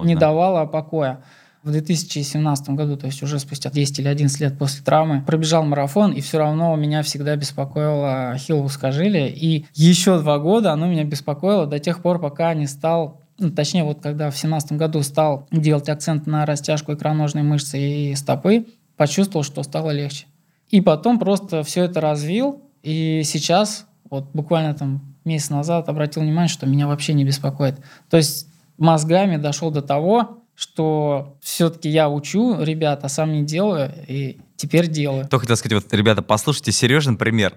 не 0.03 0.15
да? 0.15 0.21
давала 0.21 0.65
покоя 0.65 1.23
в 1.63 1.71
2017 1.71 2.69
году, 2.71 2.97
то 2.97 3.05
есть 3.05 3.23
уже 3.23 3.39
спустя 3.39 3.69
10 3.69 3.99
или 3.99 4.07
11 4.09 4.39
лет 4.41 4.57
после 4.59 4.83
травмы, 4.83 5.21
пробежал 5.21 5.63
марафон, 5.63 6.11
и 6.11 6.19
все 6.19 6.37
равно 6.37 6.75
меня 6.75 7.01
всегда 7.03 7.35
беспокоило 7.37 8.31
ахиллово 8.31 8.67
сухожилие. 8.67 9.29
И 9.29 9.65
еще 9.73 10.19
два 10.19 10.39
года 10.39 10.73
оно 10.73 10.87
меня 10.87 11.05
беспокоило 11.05 11.65
до 11.65 11.79
тех 11.79 12.01
пор, 12.01 12.19
пока 12.19 12.53
не 12.53 12.67
стал 12.67 13.21
ну, 13.39 13.49
точнее, 13.49 13.83
вот 13.83 13.99
когда 14.01 14.25
в 14.29 14.33
2017 14.33 14.73
году 14.73 15.01
стал 15.01 15.47
делать 15.51 15.89
акцент 15.89 16.27
на 16.27 16.45
растяжку 16.45 16.93
икроножной 16.93 17.41
мышцы 17.41 17.79
и 17.79 18.15
стопы, 18.15 18.67
почувствовал, 18.95 19.43
что 19.43 19.63
стало 19.63 19.89
легче. 19.89 20.27
И 20.69 20.81
потом 20.81 21.17
просто 21.17 21.63
все 21.63 21.85
это 21.85 21.99
развил, 21.99 22.61
и 22.83 23.21
сейчас, 23.25 23.87
вот 24.13 24.29
буквально 24.33 24.75
там 24.75 25.01
месяц 25.25 25.49
назад 25.49 25.89
обратил 25.89 26.21
внимание, 26.21 26.47
что 26.47 26.67
меня 26.67 26.87
вообще 26.87 27.13
не 27.13 27.25
беспокоит. 27.25 27.79
То 28.09 28.17
есть 28.17 28.47
мозгами 28.77 29.37
дошел 29.37 29.71
до 29.71 29.81
того, 29.81 30.43
что 30.55 31.35
все-таки 31.41 31.89
я 31.89 32.09
учу 32.09 32.61
ребят, 32.61 33.03
а 33.03 33.09
сам 33.09 33.33
не 33.33 33.43
делаю, 33.43 33.91
и 34.07 34.37
теперь 34.55 34.87
делаю. 34.87 35.27
То 35.27 35.39
хотел 35.39 35.57
сказать, 35.57 35.83
вот, 35.83 35.93
ребята, 35.93 36.21
послушайте 36.21 36.71
Сережин 36.71 37.17
пример. 37.17 37.53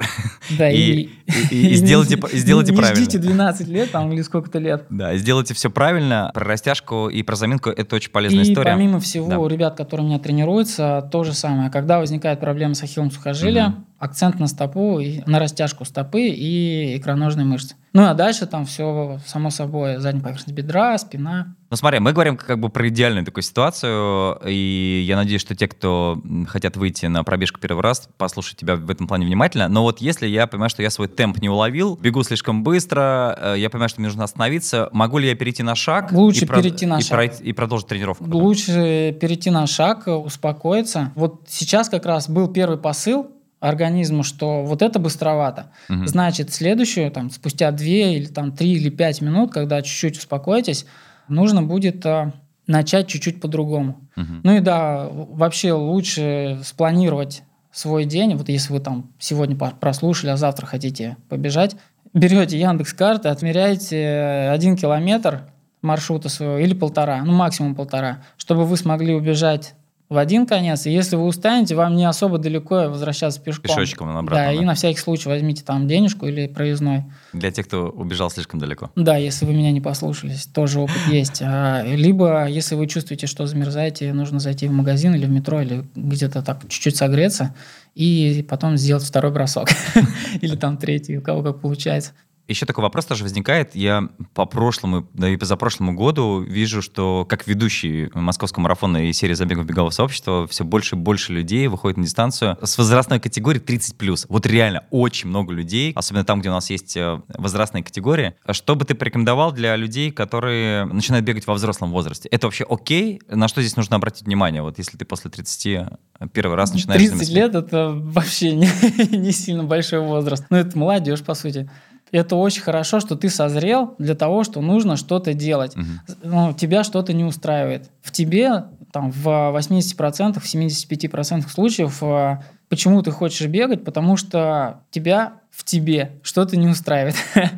Да, 0.58 0.70
и, 0.72 1.10
и, 1.50 1.68
и, 1.68 1.74
сделайте, 1.74 2.18
сделайте 2.32 2.72
не 2.72 2.78
правильно. 2.78 2.98
Не 2.98 3.04
ждите 3.04 3.18
12 3.18 3.68
лет 3.68 3.90
там, 3.92 4.12
или 4.12 4.22
сколько-то 4.22 4.58
лет. 4.58 4.86
Да, 4.88 5.14
сделайте 5.16 5.52
все 5.52 5.70
правильно. 5.70 6.30
Про 6.32 6.46
растяжку 6.46 7.08
и 7.08 7.22
про 7.22 7.36
заминку 7.36 7.68
это 7.68 7.96
очень 7.96 8.10
полезная 8.10 8.44
и 8.44 8.50
история. 8.50 8.72
помимо 8.72 8.98
всего, 8.98 9.28
да. 9.28 9.38
у 9.38 9.46
ребят, 9.46 9.76
которые 9.76 10.06
у 10.06 10.08
меня 10.08 10.18
тренируются, 10.18 11.06
то 11.12 11.22
же 11.22 11.34
самое. 11.34 11.70
Когда 11.70 11.98
возникает 11.98 12.40
проблема 12.40 12.74
с 12.74 12.82
ахиллом 12.82 13.10
сухожилия, 13.10 13.68
угу. 13.68 13.76
Акцент 13.98 14.38
на 14.38 14.46
стопу, 14.46 15.00
и, 15.00 15.22
на 15.26 15.38
растяжку 15.38 15.84
стопы 15.84 16.28
и 16.28 16.96
икроножной 16.96 17.44
мышцы. 17.44 17.76
Ну 17.92 18.04
а 18.04 18.12
дальше 18.12 18.46
там 18.46 18.66
все, 18.66 19.18
само 19.26 19.48
собой, 19.48 19.96
задняя 19.96 20.22
поверхность 20.22 20.52
бедра, 20.52 20.98
спина. 20.98 21.54
Ну 21.70 21.76
смотри, 21.78 21.98
мы 21.98 22.12
говорим 22.12 22.36
как 22.36 22.60
бы 22.60 22.68
про 22.68 22.88
идеальную 22.88 23.24
такую 23.24 23.42
ситуацию, 23.42 24.38
и 24.46 25.02
я 25.08 25.16
надеюсь, 25.16 25.40
что 25.40 25.54
те, 25.54 25.66
кто 25.66 26.20
хотят 26.46 26.76
выйти 26.76 27.06
на 27.06 27.24
пробежку 27.24 27.58
первый 27.58 27.80
раз, 27.80 28.08
послушать 28.18 28.58
тебя 28.58 28.76
в 28.76 28.90
этом 28.90 29.08
плане 29.08 29.24
внимательно. 29.24 29.68
Но 29.68 29.82
вот 29.82 30.02
если 30.02 30.26
я 30.26 30.46
понимаю, 30.46 30.68
что 30.68 30.82
я 30.82 30.90
свой 30.90 31.08
темп 31.08 31.38
не 31.40 31.48
уловил, 31.48 31.96
бегу 31.96 32.22
слишком 32.22 32.62
быстро, 32.62 33.36
э, 33.40 33.54
я 33.58 33.70
понимаю, 33.70 33.88
что 33.88 34.00
мне 34.00 34.08
нужно 34.08 34.24
остановиться, 34.24 34.90
могу 34.92 35.16
ли 35.16 35.28
я 35.28 35.34
перейти 35.34 35.62
на 35.62 35.74
шаг? 35.74 36.12
Лучше 36.12 36.44
и 36.44 36.48
перейти 36.48 36.86
про... 36.86 36.96
на 36.96 36.98
и 36.98 37.02
шаг. 37.02 37.10
Пройти, 37.10 37.44
и 37.44 37.52
продолжить 37.54 37.88
тренировку? 37.88 38.24
Лучше 38.28 39.16
перейти 39.18 39.48
на 39.48 39.66
шаг, 39.66 40.06
успокоиться. 40.06 41.12
Вот 41.14 41.44
сейчас 41.48 41.88
как 41.88 42.04
раз 42.04 42.28
был 42.28 42.48
первый 42.48 42.76
посыл, 42.76 43.30
организму, 43.60 44.22
что 44.22 44.64
вот 44.64 44.82
это 44.82 44.98
быстровато. 44.98 45.70
Угу. 45.88 46.06
Значит, 46.06 46.52
следующую, 46.52 47.10
там, 47.10 47.30
спустя 47.30 47.70
2 47.70 47.86
или 47.86 48.26
там 48.26 48.52
3 48.52 48.70
или 48.70 48.90
5 48.90 49.20
минут, 49.22 49.52
когда 49.52 49.82
чуть-чуть 49.82 50.18
успокоитесь, 50.18 50.86
нужно 51.28 51.62
будет 51.62 52.04
а, 52.04 52.32
начать 52.66 53.08
чуть-чуть 53.08 53.40
по-другому. 53.40 54.00
Угу. 54.16 54.26
Ну 54.42 54.56
и 54.56 54.60
да, 54.60 55.08
вообще 55.10 55.72
лучше 55.72 56.60
спланировать 56.64 57.42
свой 57.72 58.04
день. 58.04 58.34
Вот 58.36 58.48
если 58.48 58.72
вы 58.72 58.80
там 58.80 59.10
сегодня 59.18 59.56
прослушали, 59.56 60.30
а 60.30 60.36
завтра 60.36 60.66
хотите 60.66 61.16
побежать, 61.28 61.76
берете 62.14 62.58
Яндекс 62.58 62.92
карты, 62.92 63.28
отмеряете 63.28 64.50
один 64.50 64.76
километр 64.76 65.42
маршрута 65.82 66.28
своего 66.28 66.58
или 66.58 66.74
полтора, 66.74 67.22
ну 67.22 67.32
максимум 67.32 67.74
полтора, 67.74 68.22
чтобы 68.36 68.64
вы 68.64 68.76
смогли 68.76 69.14
убежать 69.14 69.74
в 70.08 70.18
один 70.18 70.46
конец. 70.46 70.86
И 70.86 70.90
если 70.90 71.16
вы 71.16 71.24
устанете, 71.24 71.74
вам 71.74 71.96
не 71.96 72.04
особо 72.04 72.38
далеко 72.38 72.88
возвращаться 72.88 73.40
пешком. 73.40 73.64
Пешочком 73.64 74.16
обратно. 74.16 74.46
Да, 74.46 74.52
да, 74.52 74.52
и 74.52 74.64
на 74.64 74.74
всякий 74.74 75.00
случай 75.00 75.28
возьмите 75.28 75.64
там 75.64 75.88
денежку 75.88 76.26
или 76.26 76.46
проездной. 76.46 77.04
Для 77.32 77.50
тех, 77.50 77.66
кто 77.66 77.88
убежал 77.88 78.30
слишком 78.30 78.60
далеко. 78.60 78.90
Да, 78.94 79.16
если 79.16 79.46
вы 79.46 79.54
меня 79.54 79.72
не 79.72 79.80
послушались, 79.80 80.46
тоже 80.46 80.80
опыт 80.80 80.96
есть. 81.10 81.42
А, 81.42 81.82
либо, 81.82 82.46
если 82.46 82.76
вы 82.76 82.86
чувствуете, 82.86 83.26
что 83.26 83.46
замерзаете, 83.46 84.12
нужно 84.12 84.38
зайти 84.38 84.68
в 84.68 84.72
магазин 84.72 85.14
или 85.14 85.26
в 85.26 85.30
метро, 85.30 85.60
или 85.60 85.84
где-то 85.96 86.42
так 86.42 86.68
чуть-чуть 86.68 86.96
согреться, 86.96 87.54
и 87.96 88.44
потом 88.48 88.76
сделать 88.76 89.04
второй 89.04 89.32
бросок. 89.32 89.68
Или 90.42 90.54
там 90.54 90.76
третий, 90.76 91.16
у 91.16 91.22
кого 91.22 91.42
как 91.42 91.60
получается. 91.62 92.12
Еще 92.48 92.64
такой 92.64 92.82
вопрос 92.82 93.06
тоже 93.06 93.24
возникает. 93.24 93.74
Я 93.74 94.08
по 94.34 94.44
прошлому, 94.44 95.08
да 95.14 95.28
и 95.28 95.36
позапрошлому 95.36 95.94
году 95.94 96.40
вижу, 96.40 96.80
что 96.80 97.26
как 97.28 97.46
ведущий 97.46 98.08
московского 98.14 98.62
марафона 98.62 99.08
и 99.08 99.12
серии 99.12 99.34
забегов 99.34 99.66
бегового 99.66 99.90
сообщества 99.90 100.46
все 100.46 100.64
больше 100.64 100.94
и 100.94 100.98
больше 100.98 101.32
людей 101.32 101.66
выходит 101.66 101.96
на 101.96 102.04
дистанцию 102.04 102.56
с 102.62 102.78
возрастной 102.78 103.18
категории 103.18 103.60
30+. 103.60 104.26
Вот 104.28 104.46
реально 104.46 104.84
очень 104.90 105.28
много 105.28 105.52
людей, 105.52 105.92
особенно 105.94 106.24
там, 106.24 106.40
где 106.40 106.50
у 106.50 106.52
нас 106.52 106.70
есть 106.70 106.96
э, 106.96 107.20
возрастные 107.28 107.82
категории. 107.82 108.34
Что 108.50 108.76
бы 108.76 108.84
ты 108.84 108.94
порекомендовал 108.94 109.50
для 109.50 109.74
людей, 109.74 110.12
которые 110.12 110.84
начинают 110.84 111.26
бегать 111.26 111.46
во 111.48 111.54
взрослом 111.54 111.90
возрасте? 111.90 112.28
Это 112.28 112.46
вообще 112.46 112.64
окей? 112.68 113.20
На 113.28 113.48
что 113.48 113.60
здесь 113.60 113.76
нужно 113.76 113.96
обратить 113.96 114.26
внимание? 114.26 114.62
Вот 114.62 114.78
если 114.78 114.96
ты 114.96 115.04
после 115.04 115.30
30 115.30 115.88
первый 116.32 116.54
раз 116.54 116.72
начинаешь... 116.72 117.00
30 117.00 117.28
лет— 117.30 117.54
это 117.56 117.90
вообще 117.94 118.52
не, 118.52 118.68
не 119.16 119.32
сильно 119.32 119.64
большой 119.64 120.00
возраст. 120.00 120.44
Ну, 120.50 120.56
это 120.56 120.78
молодежь, 120.78 121.22
по 121.22 121.34
сути 121.34 121.68
это 122.12 122.36
очень 122.36 122.62
хорошо, 122.62 123.00
что 123.00 123.16
ты 123.16 123.28
созрел 123.28 123.94
для 123.98 124.14
того, 124.14 124.44
что 124.44 124.60
нужно 124.60 124.96
что-то 124.96 125.34
делать. 125.34 125.76
Угу. 125.76 125.84
Ну, 126.22 126.52
тебя 126.52 126.84
что-то 126.84 127.12
не 127.12 127.24
устраивает. 127.24 127.90
В 128.02 128.12
тебе 128.12 128.64
там, 128.92 129.10
в 129.10 129.26
80%, 129.26 130.40
в 130.40 130.44
75% 130.44 131.48
случаев 131.48 132.02
э, 132.02 132.38
почему 132.68 133.02
ты 133.02 133.10
хочешь 133.10 133.46
бегать? 133.48 133.84
Потому 133.84 134.16
что 134.16 134.82
тебя 134.90 135.40
в 135.50 135.64
тебе 135.64 136.12
что-то 136.22 136.56
не 136.56 136.68
устраивает. 136.68 137.16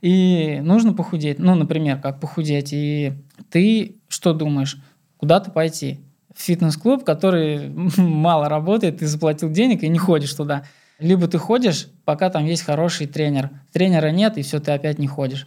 И 0.00 0.60
нужно 0.62 0.92
похудеть. 0.92 1.38
Ну, 1.38 1.54
например, 1.54 2.00
как 2.00 2.18
похудеть. 2.18 2.72
И 2.72 3.12
ты 3.50 3.96
что 4.08 4.34
думаешь? 4.34 4.78
Куда-то 5.16 5.52
пойти? 5.52 6.00
В 6.34 6.42
фитнес-клуб, 6.42 7.04
который 7.04 7.68
мало 7.96 8.48
работает, 8.48 8.98
ты 8.98 9.06
заплатил 9.06 9.50
денег 9.50 9.84
и 9.84 9.88
не 9.88 9.98
ходишь 9.98 10.34
туда. 10.34 10.64
Либо 11.02 11.28
ты 11.28 11.38
ходишь, 11.38 11.88
пока 12.04 12.30
там 12.30 12.46
есть 12.46 12.62
хороший 12.62 13.06
тренер. 13.06 13.50
Тренера 13.72 14.10
нет, 14.10 14.38
и 14.38 14.42
все, 14.42 14.60
ты 14.60 14.72
опять 14.72 14.98
не 14.98 15.06
ходишь. 15.06 15.46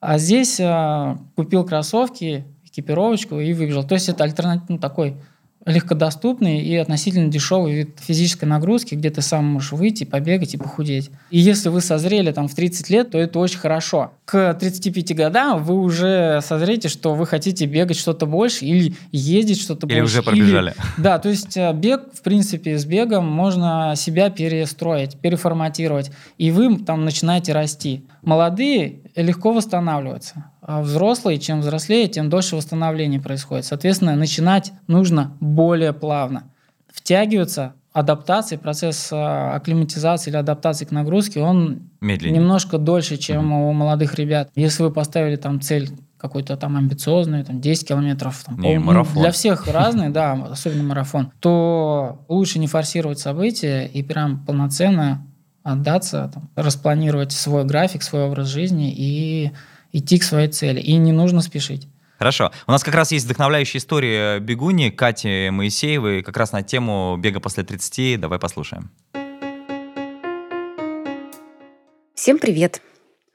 А 0.00 0.18
здесь 0.18 0.60
э, 0.60 1.16
купил 1.36 1.64
кроссовки, 1.64 2.44
экипировочку 2.64 3.40
и 3.40 3.52
выбежал. 3.52 3.84
То 3.84 3.94
есть 3.94 4.08
это 4.08 4.24
альтернативный 4.24 4.76
ну, 4.76 4.78
такой 4.78 5.16
легкодоступный 5.66 6.60
и 6.60 6.74
относительно 6.76 7.28
дешевый 7.28 7.74
вид 7.74 7.98
физической 8.00 8.46
нагрузки, 8.46 8.94
где 8.94 9.10
ты 9.10 9.20
сам 9.20 9.44
можешь 9.44 9.72
выйти, 9.72 10.04
побегать 10.04 10.54
и 10.54 10.56
похудеть. 10.56 11.10
И 11.30 11.38
если 11.38 11.68
вы 11.68 11.82
созрели 11.82 12.32
там 12.32 12.48
в 12.48 12.54
30 12.54 12.88
лет, 12.88 13.10
то 13.10 13.18
это 13.18 13.38
очень 13.38 13.58
хорошо. 13.58 14.12
К 14.24 14.54
35 14.54 15.14
годам 15.14 15.62
вы 15.62 15.78
уже 15.78 16.40
созреете, 16.42 16.88
что 16.88 17.14
вы 17.14 17.26
хотите 17.26 17.66
бегать 17.66 17.98
что-то 17.98 18.24
больше 18.26 18.64
или 18.64 18.94
ездить 19.12 19.60
что-то 19.60 19.86
или 19.86 20.00
больше. 20.00 20.14
Или 20.14 20.20
уже 20.20 20.22
пробежали. 20.22 20.70
Или, 20.70 21.02
да, 21.02 21.18
то 21.18 21.28
есть 21.28 21.56
э, 21.56 21.72
бег, 21.74 22.14
в 22.14 22.22
принципе, 22.22 22.78
с 22.78 22.86
бегом 22.86 23.26
можно 23.26 23.94
себя 23.96 24.30
перестроить, 24.30 25.18
переформатировать, 25.18 26.10
и 26.38 26.50
вы 26.50 26.78
там 26.78 27.04
начинаете 27.04 27.52
расти. 27.52 28.06
Молодые 28.22 29.00
легко 29.14 29.52
восстанавливаются. 29.52 30.49
А 30.62 30.82
взрослые, 30.82 31.38
чем 31.38 31.60
взрослее, 31.60 32.08
тем 32.08 32.28
дольше 32.28 32.56
восстановление 32.56 33.20
происходит. 33.20 33.64
Соответственно, 33.64 34.16
начинать 34.16 34.72
нужно 34.86 35.36
более 35.40 35.92
плавно. 35.92 36.44
Втягиваться, 36.92 37.74
адаптации, 37.92 38.56
процесс 38.56 39.08
а, 39.12 39.54
акклиматизации 39.54 40.30
или 40.30 40.36
адаптации 40.36 40.84
к 40.84 40.90
нагрузке, 40.90 41.40
он 41.40 41.90
Медленнее. 42.00 42.38
немножко 42.38 42.78
дольше, 42.78 43.16
чем 43.16 43.52
mm-hmm. 43.52 43.70
у 43.70 43.72
молодых 43.72 44.14
ребят. 44.14 44.50
Если 44.54 44.82
вы 44.82 44.90
поставили 44.90 45.36
там 45.36 45.60
цель 45.60 45.90
какой-то 46.18 46.56
там 46.56 46.76
амбициозный, 46.76 47.42
там 47.44 47.60
10 47.60 47.88
километров, 47.88 48.42
там, 48.44 48.60
не, 48.60 48.74
пол, 48.74 48.84
марафон. 48.84 49.22
для 49.22 49.32
всех 49.32 49.66
разный, 49.66 50.10
да, 50.10 50.32
особенно 50.50 50.82
марафон, 50.82 51.32
то 51.40 52.24
лучше 52.28 52.58
не 52.58 52.66
форсировать 52.66 53.18
события 53.18 53.86
и 53.86 54.02
прям 54.02 54.44
полноценно 54.44 55.26
отдаться, 55.62 56.30
там, 56.32 56.50
распланировать 56.56 57.32
свой 57.32 57.64
график, 57.64 58.02
свой 58.02 58.24
образ 58.24 58.48
жизни 58.48 58.92
и 58.94 59.52
идти 59.92 60.18
к 60.18 60.22
своей 60.22 60.48
цели. 60.48 60.80
И 60.80 60.96
не 60.96 61.12
нужно 61.12 61.40
спешить. 61.40 61.88
Хорошо. 62.18 62.52
У 62.66 62.72
нас 62.72 62.84
как 62.84 62.94
раз 62.94 63.12
есть 63.12 63.24
вдохновляющая 63.24 63.80
история 63.80 64.40
бегуни 64.40 64.90
Кати 64.90 65.48
Моисеевой 65.50 66.22
как 66.22 66.36
раз 66.36 66.52
на 66.52 66.62
тему 66.62 67.16
бега 67.18 67.40
после 67.40 67.64
30. 67.64 68.20
Давай 68.20 68.38
послушаем. 68.38 68.90
Всем 72.14 72.38
привет! 72.38 72.82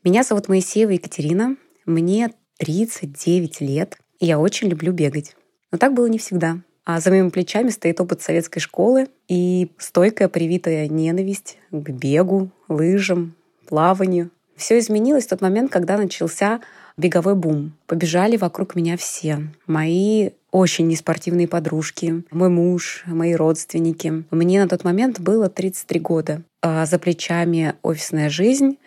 Меня 0.03 0.21
зовут 0.21 0.47
Моисеева 0.47 0.91
Екатерина, 0.91 1.55
мне 1.88 2.29
39 2.59 3.62
лет, 3.62 3.97
и 4.19 4.27
я 4.27 4.38
очень 4.38 4.67
люблю 4.67 4.93
бегать. 4.93 5.35
Но 5.71 5.79
так 5.79 5.95
было 5.95 6.05
не 6.05 6.19
всегда. 6.19 6.59
А 6.85 7.00
за 7.00 7.09
моими 7.09 7.29
плечами 7.29 7.71
стоит 7.71 8.00
опыт 8.00 8.21
советской 8.21 8.59
школы 8.59 9.07
и 9.27 9.71
стойкая 9.79 10.29
привитая 10.29 10.88
ненависть 10.88 11.57
к 11.71 11.89
бегу, 11.89 12.51
лыжам, 12.67 13.33
плаванию. 13.67 14.29
Все 14.55 14.79
изменилось 14.79 15.25
в 15.25 15.29
тот 15.29 15.41
момент, 15.41 15.71
когда 15.71 15.97
начался 15.97 16.62
беговой 16.97 17.35
бум. 17.35 17.74
Побежали 17.88 18.38
вокруг 18.38 18.75
меня 18.75 18.97
все. 18.97 19.47
Мои 19.67 20.29
очень 20.51 20.88
неспортивные 20.88 21.47
подружки, 21.47 22.24
мой 22.31 22.50
муж, 22.50 23.03
мои 23.05 23.35
родственники. 23.35 24.24
Мне 24.31 24.62
на 24.62 24.69
тот 24.69 24.83
момент 24.83 25.19
было 25.19 25.50
33 25.50 26.00
года. 26.00 26.41
А 26.62 26.85
за 26.85 26.97
плечами 26.97 27.75
офисная 27.81 28.29
жизнь, 28.29 28.77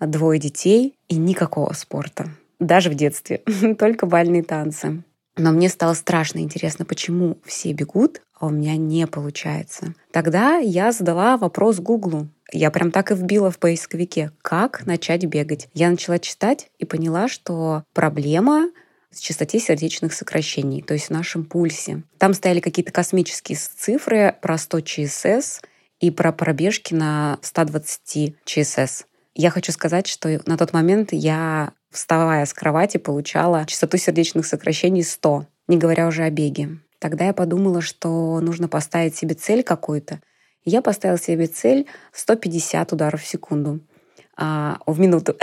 двое 0.00 0.38
детей 0.38 0.94
и 1.08 1.16
никакого 1.16 1.72
спорта. 1.72 2.30
Даже 2.60 2.90
в 2.90 2.94
детстве. 2.94 3.42
Только 3.78 4.06
бальные 4.06 4.44
танцы. 4.44 5.02
Но 5.36 5.52
мне 5.52 5.68
стало 5.68 5.94
страшно 5.94 6.38
интересно, 6.38 6.84
почему 6.84 7.36
все 7.44 7.72
бегут, 7.72 8.22
а 8.38 8.46
у 8.46 8.50
меня 8.50 8.76
не 8.76 9.06
получается. 9.06 9.94
Тогда 10.10 10.58
я 10.58 10.92
задала 10.92 11.36
вопрос 11.36 11.78
Гуглу. 11.78 12.28
Я 12.52 12.70
прям 12.70 12.90
так 12.90 13.10
и 13.10 13.14
вбила 13.14 13.50
в 13.50 13.58
поисковике, 13.58 14.30
как 14.42 14.86
начать 14.86 15.24
бегать. 15.24 15.68
Я 15.74 15.90
начала 15.90 16.18
читать 16.18 16.70
и 16.78 16.84
поняла, 16.84 17.28
что 17.28 17.84
проблема 17.92 18.70
в 19.10 19.20
частоте 19.20 19.58
сердечных 19.58 20.12
сокращений, 20.12 20.82
то 20.82 20.94
есть 20.94 21.06
в 21.06 21.10
нашем 21.10 21.44
пульсе. 21.44 22.02
Там 22.18 22.34
стояли 22.34 22.60
какие-то 22.60 22.92
космические 22.92 23.58
цифры 23.58 24.34
про 24.40 24.58
100 24.58 24.80
ЧСС 24.82 25.60
и 26.00 26.10
про 26.10 26.32
пробежки 26.32 26.94
на 26.94 27.38
120 27.42 28.34
ЧСС. 28.44 29.06
Я 29.34 29.50
хочу 29.50 29.72
сказать, 29.72 30.06
что 30.06 30.40
на 30.46 30.56
тот 30.56 30.72
момент 30.72 31.12
я, 31.12 31.72
вставая 31.90 32.44
с 32.46 32.54
кровати, 32.54 32.98
получала 32.98 33.66
частоту 33.66 33.96
сердечных 33.96 34.46
сокращений 34.46 35.02
100, 35.02 35.46
не 35.68 35.78
говоря 35.78 36.06
уже 36.06 36.22
о 36.22 36.30
беге. 36.30 36.78
Тогда 36.98 37.26
я 37.26 37.32
подумала, 37.32 37.82
что 37.82 38.40
нужно 38.40 38.68
поставить 38.68 39.16
себе 39.16 39.34
цель 39.34 39.62
какую-то. 39.62 40.20
Я 40.66 40.82
поставила 40.82 41.18
себе 41.18 41.46
цель 41.46 41.86
150 42.12 42.92
ударов 42.92 43.22
в 43.22 43.26
секунду 43.26 43.80
а, 44.36 44.78
в 44.84 44.98
минуту. 44.98 45.36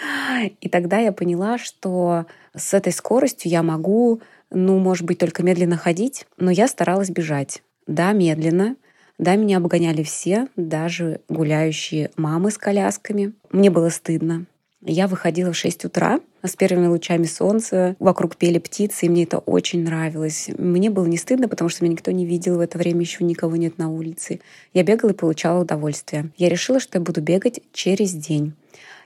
И 0.60 0.68
тогда 0.68 0.98
я 0.98 1.10
поняла, 1.10 1.58
что 1.58 2.26
с 2.56 2.72
этой 2.72 2.92
скоростью 2.92 3.50
я 3.50 3.64
могу, 3.64 4.22
ну, 4.48 4.78
может 4.78 5.04
быть, 5.04 5.18
только 5.18 5.42
медленно 5.42 5.76
ходить, 5.76 6.24
но 6.36 6.52
я 6.52 6.68
старалась 6.68 7.10
бежать. 7.10 7.62
Да, 7.88 8.12
медленно, 8.12 8.76
да, 9.18 9.34
меня 9.34 9.56
обгоняли 9.56 10.04
все, 10.04 10.46
даже 10.54 11.20
гуляющие 11.28 12.12
мамы 12.16 12.52
с 12.52 12.56
колясками. 12.56 13.32
Мне 13.50 13.70
было 13.70 13.88
стыдно. 13.88 14.46
Я 14.82 15.08
выходила 15.08 15.52
в 15.52 15.56
6 15.56 15.84
утра 15.84 16.20
с 16.42 16.56
первыми 16.56 16.86
лучами 16.86 17.24
солнца, 17.24 17.96
вокруг 17.98 18.36
пели 18.36 18.58
птицы, 18.58 19.06
и 19.06 19.08
мне 19.10 19.24
это 19.24 19.38
очень 19.38 19.84
нравилось. 19.84 20.48
Мне 20.56 20.88
было 20.88 21.04
не 21.04 21.18
стыдно, 21.18 21.48
потому 21.48 21.68
что 21.68 21.84
меня 21.84 21.92
никто 21.92 22.10
не 22.12 22.24
видел 22.24 22.56
в 22.56 22.60
это 22.60 22.78
время, 22.78 23.00
еще 23.00 23.22
никого 23.22 23.56
нет 23.56 23.76
на 23.76 23.90
улице. 23.90 24.40
Я 24.72 24.82
бегала 24.82 25.10
и 25.10 25.14
получала 25.14 25.62
удовольствие. 25.62 26.30
Я 26.38 26.48
решила, 26.48 26.80
что 26.80 26.96
я 26.96 27.04
буду 27.04 27.20
бегать 27.20 27.60
через 27.74 28.12
день. 28.12 28.54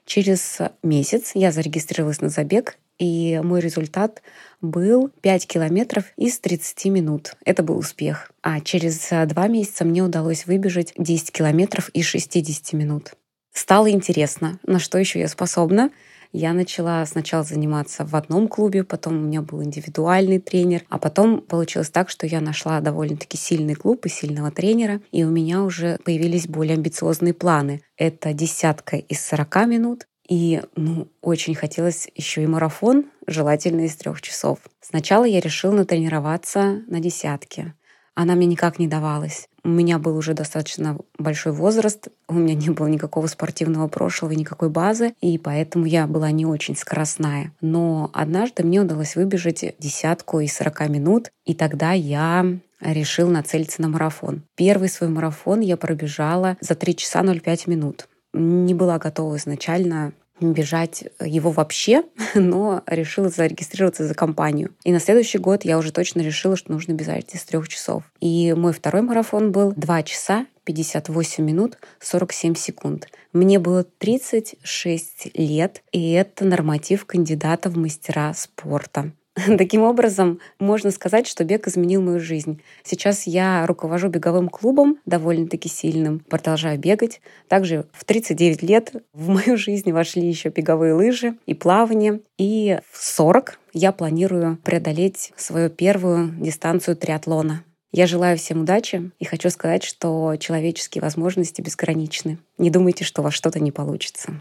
Через 0.07 0.59
месяц 0.85 1.33
я 1.35 1.51
зарегистрировалась 1.51 2.21
на 2.21 2.29
забег, 2.29 2.79
и 3.01 3.41
мой 3.43 3.61
результат 3.61 4.23
был 4.61 5.11
5 5.23 5.47
километров 5.49 6.05
из 6.17 6.39
30 6.39 6.85
минут. 6.87 7.35
Это 7.45 7.65
был 7.65 7.79
успех. 7.79 8.31
А 8.43 8.61
через 8.61 9.09
два 9.27 9.49
месяца 9.49 9.85
мне 9.85 10.03
удалось 10.03 10.47
выбежать 10.47 10.93
10 10.97 11.33
километров 11.33 11.89
из 11.89 12.05
60 12.05 12.75
минут. 12.75 13.15
Стало 13.55 13.89
интересно, 13.89 14.59
на 14.67 14.81
что 14.81 14.99
еще 14.99 15.21
я 15.21 15.29
способна. 15.29 15.91
Я 16.33 16.53
начала 16.53 17.07
сначала 17.07 17.45
заниматься 17.45 18.05
в 18.05 18.17
одном 18.17 18.49
клубе, 18.49 18.83
потом 18.83 19.17
у 19.17 19.21
меня 19.21 19.41
был 19.41 19.63
индивидуальный 19.63 20.41
тренер, 20.41 20.83
а 20.89 20.99
потом 20.99 21.41
получилось 21.41 21.91
так, 21.91 22.11
что 22.11 22.27
я 22.27 22.41
нашла 22.41 22.81
довольно-таки 22.81 23.37
сильный 23.37 23.77
клуб 23.77 24.05
и 24.07 24.09
сильного 24.09 24.51
тренера, 24.51 25.01
и 25.13 25.23
у 25.23 25.31
меня 25.31 25.63
уже 25.63 25.99
появились 26.05 26.49
более 26.49 26.75
амбициозные 26.75 27.33
планы. 27.33 27.83
Это 27.97 28.33
десятка 28.33 28.97
из 28.97 29.25
40 29.25 29.67
минут, 29.69 30.09
и 30.29 30.61
ну, 30.75 31.07
очень 31.21 31.55
хотелось 31.55 32.09
еще 32.17 32.43
и 32.43 32.49
марафон, 32.49 33.05
желательно 33.29 33.83
из 33.83 33.95
трех 33.95 34.21
часов. 34.21 34.59
Сначала 34.81 35.25
я 35.25 35.39
решила 35.39 35.73
натренироваться 35.73 36.83
на 36.89 36.99
десятке. 36.99 37.75
Она 38.15 38.35
мне 38.35 38.47
никак 38.47 38.79
не 38.79 38.89
давалась. 38.89 39.49
У 39.65 39.69
меня 39.69 39.99
был 39.99 40.17
уже 40.17 40.35
достаточно 40.35 40.99
большой 41.19 41.53
возраст, 41.53 42.09
у 42.29 42.35
меня 42.35 42.55
не 42.55 42.71
было 42.71 42.87
никакого 42.87 43.27
спортивного 43.27 43.89
прошлого 43.89 44.33
и 44.33 44.37
никакой 44.37 44.69
базы, 44.69 45.15
и 45.21 45.39
поэтому 45.39 45.87
я 45.87 46.07
была 46.07 46.31
не 46.31 46.45
очень 46.45 46.77
скоростная. 46.77 47.53
Но 47.61 48.11
однажды 48.13 48.63
мне 48.63 48.81
удалось 48.81 49.17
выбежать 49.17 49.75
десятку 49.79 50.41
из 50.41 50.55
40 50.55 50.89
минут, 50.91 51.33
и 51.45 51.55
тогда 51.55 51.93
я 51.93 52.47
решил 52.81 53.29
нацелиться 53.29 53.81
на 53.81 53.89
марафон. 53.89 54.43
Первый 54.55 54.89
свой 54.89 55.09
марафон 55.09 55.61
я 55.61 55.77
пробежала 55.77 56.57
за 56.61 56.75
3 56.75 56.97
часа 56.97 57.23
05 57.23 57.67
минут 57.67 58.07
не 58.35 58.75
была 58.75 58.99
готова 58.99 59.37
изначально 59.37 60.13
бежать 60.41 61.05
его 61.21 61.51
вообще, 61.51 62.03
но 62.35 62.83
решила 62.87 63.29
зарегистрироваться 63.29 64.07
за 64.07 64.15
компанию. 64.15 64.75
И 64.85 64.93
на 64.93 65.01
следующий 65.01 65.39
год 65.39 65.65
я 65.65 65.79
уже 65.79 65.93
точно 65.93 66.21
решила, 66.21 66.57
что 66.57 66.73
нужно 66.73 66.93
бежать 66.93 67.35
из 67.35 67.45
трех 67.45 67.69
часов. 67.69 68.03
И 68.21 68.53
мой 68.55 68.73
второй 68.73 69.03
марафон 69.03 69.53
был 69.53 69.73
2 69.73 70.03
часа 70.03 70.47
58 70.65 71.45
минут 71.45 71.79
47 72.01 72.55
секунд. 72.55 73.09
Мне 73.33 73.59
было 73.59 73.85
36 73.85 75.31
лет, 75.35 75.83
и 75.93 76.13
это 76.13 76.45
норматив 76.45 77.05
кандидата 77.05 77.69
в 77.69 77.77
мастера 77.77 78.33
спорта. 78.35 79.13
Таким 79.59 79.83
образом, 79.83 80.39
можно 80.61 80.91
сказать, 80.91 81.27
что 81.27 81.45
бег 81.45 81.67
изменил 81.67 82.03
мою 82.03 82.21
жизнь. 82.21 82.63
Сейчас 82.85 83.27
я 83.27 83.67
руковожу 83.67 84.09
беговым 84.09 84.49
клубом, 84.49 84.99
довольно-таки 85.07 85.69
сильным, 85.69 86.21
продолжаю 86.21 86.79
бегать. 86.79 87.21
Также 87.49 87.87
в 87.93 88.05
39 88.05 88.63
лет 88.63 88.93
в 89.13 89.29
мою 89.29 89.57
жизнь 89.57 89.91
вошли 89.91 90.27
еще 90.27 90.51
беговые 90.51 90.95
лыжи 90.95 91.37
и 91.47 91.55
плавание. 91.55 92.21
И 92.39 92.79
в 92.91 93.03
40 93.03 93.59
я 93.73 93.91
планирую 93.91 94.59
преодолеть 94.63 95.33
свою 95.37 95.69
первую 95.69 96.29
дистанцию 96.39 96.97
триатлона. 96.97 97.65
Я 97.91 98.07
желаю 98.07 98.37
всем 98.37 98.63
удачи 98.63 99.11
и 99.21 99.25
хочу 99.25 99.51
сказать, 99.51 99.85
что 99.85 100.37
человеческие 100.37 101.03
возможности 101.03 101.61
безграничны. 101.61 102.39
Не 102.59 102.71
думайте, 102.71 103.05
что 103.05 103.23
у 103.23 103.25
вас 103.25 103.35
что-то 103.35 103.61
не 103.61 103.71
получится. 103.71 104.33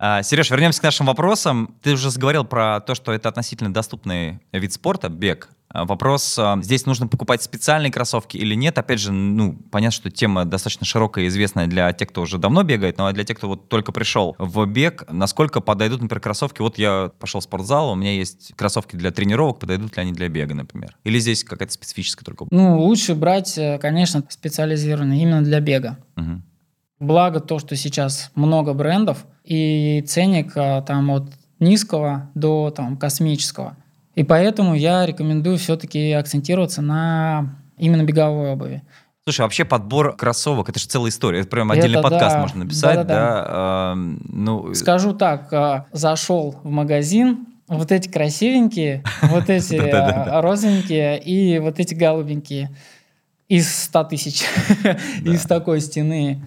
Сереж, 0.00 0.50
вернемся 0.50 0.80
к 0.80 0.84
нашим 0.84 1.06
вопросам. 1.06 1.74
Ты 1.82 1.94
уже 1.94 2.10
заговорил 2.10 2.44
про 2.44 2.80
то, 2.80 2.94
что 2.94 3.12
это 3.12 3.28
относительно 3.28 3.72
доступный 3.72 4.40
вид 4.52 4.72
спорта, 4.72 5.08
бег. 5.08 5.50
А, 5.70 5.84
вопрос, 5.84 6.38
а, 6.38 6.58
здесь 6.62 6.86
нужно 6.86 7.08
покупать 7.08 7.42
специальные 7.42 7.92
кроссовки 7.92 8.38
или 8.38 8.54
нет? 8.54 8.78
Опять 8.78 9.00
же, 9.00 9.12
ну, 9.12 9.54
понятно, 9.70 9.92
что 9.92 10.10
тема 10.10 10.46
достаточно 10.46 10.86
широкая 10.86 11.26
и 11.26 11.28
известная 11.28 11.66
для 11.66 11.92
тех, 11.92 12.08
кто 12.08 12.22
уже 12.22 12.38
давно 12.38 12.62
бегает, 12.62 12.96
но 12.96 13.12
для 13.12 13.24
тех, 13.24 13.36
кто 13.36 13.48
вот 13.48 13.68
только 13.68 13.92
пришел 13.92 14.34
в 14.38 14.64
бег, 14.64 15.04
насколько 15.10 15.60
подойдут, 15.60 16.00
например, 16.00 16.20
кроссовки? 16.20 16.62
Вот 16.62 16.78
я 16.78 17.10
пошел 17.18 17.40
в 17.40 17.44
спортзал, 17.44 17.92
у 17.92 17.94
меня 17.96 18.14
есть 18.14 18.52
кроссовки 18.56 18.96
для 18.96 19.10
тренировок, 19.10 19.58
подойдут 19.58 19.96
ли 19.96 20.02
они 20.02 20.12
для 20.12 20.28
бега, 20.28 20.54
например? 20.54 20.96
Или 21.04 21.18
здесь 21.18 21.44
какая-то 21.44 21.72
специфическая 21.74 22.24
только? 22.24 22.46
Ну, 22.50 22.80
лучше 22.80 23.14
брать, 23.14 23.58
э, 23.58 23.78
конечно, 23.78 24.24
специализированные 24.28 25.22
именно 25.22 25.42
для 25.42 25.60
бега. 25.60 25.98
Угу. 26.16 26.42
Благо 27.00 27.40
то, 27.40 27.58
что 27.58 27.76
сейчас 27.76 28.30
много 28.34 28.74
брендов, 28.74 29.24
и 29.44 30.04
ценник 30.06 30.52
а, 30.56 30.82
там 30.82 31.10
от 31.10 31.24
низкого 31.60 32.30
до 32.34 32.70
там, 32.70 32.96
космического. 32.96 33.76
И 34.14 34.24
поэтому 34.24 34.74
я 34.74 35.06
рекомендую 35.06 35.58
все-таки 35.58 36.12
акцентироваться 36.12 36.82
на 36.82 37.56
именно 37.76 38.02
беговой 38.02 38.50
обуви. 38.50 38.82
Слушай, 39.24 39.42
вообще 39.42 39.64
подбор 39.64 40.16
кроссовок, 40.16 40.70
это 40.70 40.80
же 40.80 40.86
целая 40.86 41.10
история. 41.10 41.40
Это 41.40 41.48
прям 41.50 41.70
отдельный 41.70 41.98
это, 41.98 42.02
подкаст 42.02 42.34
да, 42.34 42.40
можно 42.40 42.64
написать, 42.64 42.94
да? 42.96 43.04
да, 43.04 43.04
да. 43.04 43.44
да 43.44 43.92
э, 43.92 44.16
ну... 44.32 44.74
Скажу 44.74 45.12
так, 45.12 45.52
э, 45.52 45.84
зашел 45.92 46.56
в 46.64 46.70
магазин, 46.70 47.46
вот 47.68 47.92
эти 47.92 48.08
красивенькие, 48.08 49.04
вот 49.22 49.44
эти 49.50 49.76
розовенькие 49.76 51.20
и 51.22 51.58
вот 51.58 51.78
эти 51.78 51.94
голубенькие 51.94 52.74
из 53.48 53.84
100 53.84 54.04
тысяч, 54.04 54.44
из 55.24 55.42
такой 55.42 55.80
стены. 55.80 56.42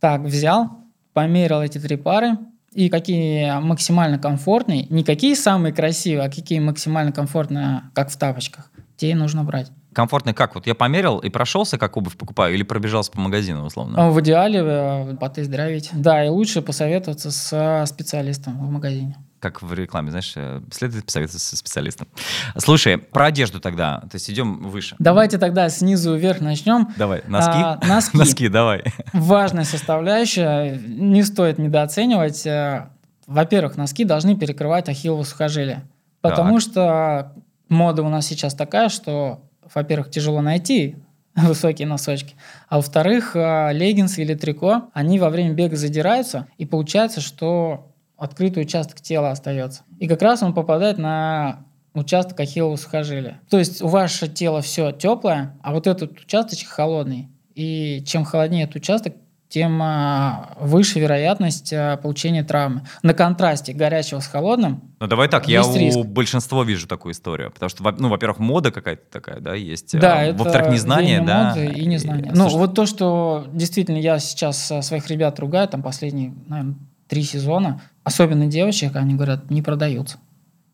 Так, 0.00 0.22
взял, 0.22 0.70
померил 1.12 1.60
эти 1.60 1.78
три 1.78 1.96
пары, 1.96 2.38
и 2.72 2.88
какие 2.88 3.58
максимально 3.60 4.18
комфортные, 4.18 4.86
не 4.90 5.02
какие 5.02 5.34
самые 5.34 5.72
красивые, 5.72 6.26
а 6.26 6.30
какие 6.30 6.60
максимально 6.60 7.12
комфортные, 7.12 7.82
как 7.94 8.10
в 8.10 8.16
тапочках, 8.16 8.70
те 8.96 9.10
и 9.10 9.14
нужно 9.14 9.42
брать. 9.42 9.72
Комфортный 9.92 10.34
как? 10.34 10.54
Вот 10.54 10.66
я 10.66 10.74
померил 10.74 11.18
и 11.18 11.28
прошелся, 11.28 11.78
как 11.78 11.96
обувь 11.96 12.16
покупаю, 12.16 12.54
или 12.54 12.62
пробежался 12.62 13.10
по 13.10 13.20
магазину, 13.20 13.64
условно? 13.64 14.10
В 14.10 14.20
идеале 14.20 14.60
э, 14.62 15.16
потездравить. 15.16 15.90
Да, 15.92 16.24
и 16.24 16.28
лучше 16.28 16.62
посоветоваться 16.62 17.30
с 17.32 17.84
специалистом 17.86 18.64
в 18.64 18.70
магазине. 18.70 19.16
Как 19.40 19.62
в 19.62 19.72
рекламе, 19.72 20.10
знаешь, 20.10 20.32
э, 20.36 20.60
следует 20.70 21.06
посоветоваться 21.06 21.46
со 21.46 21.56
специалистом. 21.56 22.08
Слушай, 22.56 22.98
про 22.98 23.26
одежду 23.26 23.60
тогда, 23.60 24.00
то 24.00 24.14
есть 24.14 24.30
идем 24.30 24.68
выше. 24.68 24.96
Давайте 24.98 25.38
тогда 25.38 25.68
снизу 25.68 26.16
вверх 26.16 26.40
начнем. 26.40 26.88
Давай, 26.96 27.22
носки? 27.26 27.50
А, 27.54 27.78
носки. 27.86 28.16
Носки, 28.18 28.48
давай. 28.48 28.84
Важная 29.12 29.64
составляющая, 29.64 30.78
не 30.78 31.22
стоит 31.22 31.58
недооценивать. 31.58 32.46
Э, 32.46 32.88
Во-первых, 33.26 33.76
носки 33.76 34.04
должны 34.04 34.36
перекрывать 34.36 34.88
ахиллово 34.88 35.22
сухожилие. 35.24 35.82
Потому 36.20 36.54
Так. 36.54 36.62
что 36.62 37.32
мода 37.68 38.02
у 38.02 38.08
нас 38.08 38.26
сейчас 38.26 38.54
такая, 38.54 38.88
что, 38.88 39.42
во-первых, 39.74 40.10
тяжело 40.10 40.40
найти 40.40 40.96
высокие 41.36 41.86
носочки, 41.86 42.34
а 42.68 42.76
во-вторых, 42.76 43.36
э, 43.36 43.72
леггинсы 43.72 44.22
или 44.22 44.34
трико, 44.34 44.90
они 44.94 45.18
во 45.20 45.30
время 45.30 45.52
бега 45.54 45.76
задираются, 45.76 46.48
и 46.56 46.66
получается, 46.66 47.20
что 47.20 47.87
открытый 48.18 48.64
участок 48.64 49.00
тела 49.00 49.30
остается. 49.30 49.82
И 49.98 50.08
как 50.08 50.20
раз 50.20 50.42
он 50.42 50.52
попадает 50.52 50.98
на 50.98 51.64
участок 51.94 52.38
ахиллового 52.40 52.76
сухожилия. 52.76 53.40
То 53.48 53.58
есть 53.58 53.80
ваше 53.80 54.28
тело 54.28 54.60
все 54.60 54.92
теплое, 54.92 55.56
а 55.62 55.72
вот 55.72 55.86
этот 55.86 56.20
участочек 56.20 56.68
холодный. 56.68 57.28
И 57.54 58.04
чем 58.06 58.24
холоднее 58.24 58.64
этот 58.64 58.76
участок, 58.76 59.14
тем 59.48 59.80
а, 59.82 60.56
выше 60.60 61.00
вероятность 61.00 61.72
а, 61.72 61.96
получения 61.96 62.44
травмы. 62.44 62.82
На 63.02 63.14
контрасте 63.14 63.72
горячего 63.72 64.20
с 64.20 64.26
холодным 64.26 64.82
Ну 65.00 65.06
давай 65.06 65.28
так, 65.28 65.48
я 65.48 65.60
Есть 65.60 65.70
у 65.70 65.78
риск. 65.78 65.98
большинства 66.00 66.64
вижу 66.64 66.86
такую 66.86 67.12
историю, 67.12 67.50
потому 67.50 67.70
что, 67.70 67.82
ну, 67.98 68.10
во-первых, 68.10 68.40
мода 68.40 68.70
какая-то 68.70 69.10
такая, 69.10 69.40
да, 69.40 69.54
есть. 69.54 69.98
Да, 69.98 70.20
а, 70.20 70.32
Во-вторых, 70.34 70.72
незнание, 70.72 71.22
да. 71.22 71.54
моды 71.54 71.66
и 71.66 71.86
незнание. 71.86 72.26
И, 72.26 72.36
ну, 72.36 72.42
слушай, 72.42 72.58
вот 72.58 72.74
то, 72.74 72.84
что 72.84 73.46
действительно 73.50 73.96
я 73.96 74.18
сейчас 74.18 74.70
а, 74.70 74.82
своих 74.82 75.08
ребят 75.08 75.40
ругаю, 75.40 75.66
там 75.66 75.82
последние, 75.82 76.34
наверное, 76.46 76.76
три 77.08 77.22
сезона, 77.24 77.80
особенно 78.04 78.46
девочек, 78.46 78.94
они 78.96 79.14
говорят, 79.14 79.50
не 79.50 79.62
продаются. 79.62 80.18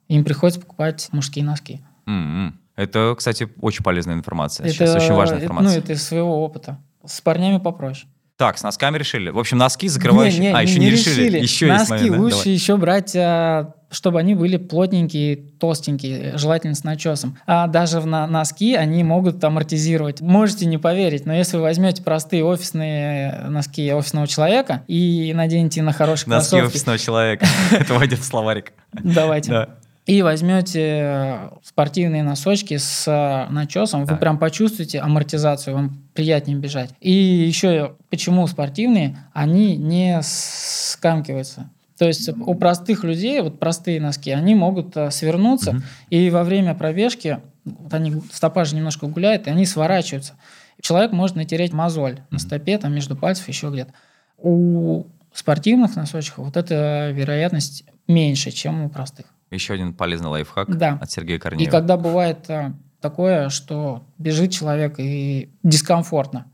Им 0.09 0.25
приходится 0.25 0.61
покупать 0.61 1.09
мужские 1.13 1.45
носки. 1.45 1.81
м-м. 2.07 2.59
Это, 2.77 3.15
кстати, 3.17 3.49
очень 3.61 3.85
полезная 3.85 4.15
информация. 4.17 4.69
Сейчас 4.69 4.95
очень 4.97 5.15
важная 5.15 5.37
это- 5.39 5.45
информация. 5.47 5.73
Ну, 5.75 5.79
это 5.79 5.93
из 5.93 6.03
своего 6.03 6.43
опыта. 6.45 6.79
С 7.07 7.21
парнями 7.21 7.59
попроще. 7.59 8.07
Так, 8.37 8.59
с 8.59 8.65
носками 8.65 8.99
решили. 8.99 9.31
В 9.31 9.39
общем, 9.39 9.59
носки 9.59 9.87
закрывающие. 9.87 10.53
а, 10.53 10.61
еще 10.61 10.81
не, 10.81 10.91
решили. 10.91 11.39
Еще 11.39 11.69
есть 11.69 11.89
Носки 11.89 11.93
момент, 11.93 12.17
да? 12.17 12.21
лучше 12.23 12.37
Давай. 12.39 12.53
еще 12.53 12.77
брать, 12.77 13.15
а, 13.17 13.75
чтобы 13.95 14.19
они 14.19 14.35
были 14.35 14.57
плотненькие, 14.57 15.37
толстенькие, 15.59 16.37
желательно 16.37 16.75
с 16.75 16.85
начесом. 16.85 17.39
А 17.47 17.67
даже 17.67 18.01
на- 18.07 18.27
носки 18.27 18.75
они 18.75 19.03
могут 19.05 19.43
амортизировать. 19.43 20.21
Можете 20.21 20.67
не 20.67 20.79
поверить, 20.79 21.25
но 21.27 21.33
если 21.33 21.57
вы 21.57 21.63
возьмете 21.63 22.03
простые 22.03 22.45
офисные 22.45 23.45
носки 23.49 23.93
офисного 23.93 24.27
человека 24.27 24.83
и 24.89 25.33
наденете 25.35 25.83
на 25.83 25.93
хорошие 25.93 26.29
Носки 26.29 26.51
кроссовки, 26.51 26.75
офисного 26.77 26.99
человека. 26.99 27.47
Это 27.73 27.95
войдет 27.95 28.19
в 28.19 28.25
словарик. 28.25 28.73
давайте, 28.93 29.51
Да. 29.51 29.69
и 30.07 30.23
возьмете 30.23 30.81
э, 30.83 31.49
спортивные 31.63 32.23
носочки 32.23 32.77
с 32.77 33.05
э, 33.07 33.51
начесом, 33.53 34.05
вы 34.05 34.17
прям 34.17 34.39
почувствуете 34.39 35.01
амортизацию, 35.01 35.75
вам 35.75 36.03
приятнее 36.15 36.59
бежать. 36.59 36.91
И 37.01 37.13
еще 37.13 37.97
почему 38.11 38.47
спортивные, 38.47 39.17
они 39.33 39.77
не 39.77 40.21
скамкиваются. 40.23 41.71
То 41.99 42.07
есть 42.07 42.29
у 42.29 42.55
простых 42.55 43.05
людей, 43.05 43.41
вот 43.41 43.59
простые 43.61 44.01
носки, 44.01 44.31
они 44.31 44.55
могут 44.55 44.97
э, 44.97 45.11
свернуться, 45.11 45.81
и 46.11 46.29
во 46.31 46.43
время 46.43 46.75
пробежки, 46.75 47.41
вот 47.65 47.95
они, 47.95 48.21
стопа 48.33 48.65
же 48.65 48.75
немножко 48.77 49.07
гуляет, 49.07 49.47
и 49.47 49.51
они 49.51 49.65
сворачиваются. 49.65 50.35
Человек 50.81 51.13
может 51.13 51.37
натереть 51.37 51.73
мозоль 51.73 52.21
на 52.31 52.39
стопе, 52.39 52.79
там 52.79 52.93
между 52.95 53.17
пальцев, 53.17 53.47
еще 53.49 53.71
где-то. 53.71 53.93
У 54.39 55.05
спортивных 55.33 55.95
носочков 55.97 56.47
вот 56.47 56.57
эта 56.57 57.11
вероятность 57.13 57.85
меньше, 58.09 58.51
чем 58.51 58.83
у 58.85 58.89
простых. 58.89 59.27
Еще 59.51 59.75
один 59.75 59.95
полезный 59.95 60.29
лайфхак 60.29 60.77
Да. 60.77 60.99
от 61.01 61.11
Сергея 61.11 61.37
И 61.37 61.41
Корнеева. 61.41 61.71
когда 61.71 61.97
бывает 61.97 62.51
а, 62.51 62.75
такое, 63.01 63.49
что 63.51 64.05
бежит 64.19 64.51
человек 64.53 64.97
и 64.99 65.49
дискомфортно. 65.63 66.47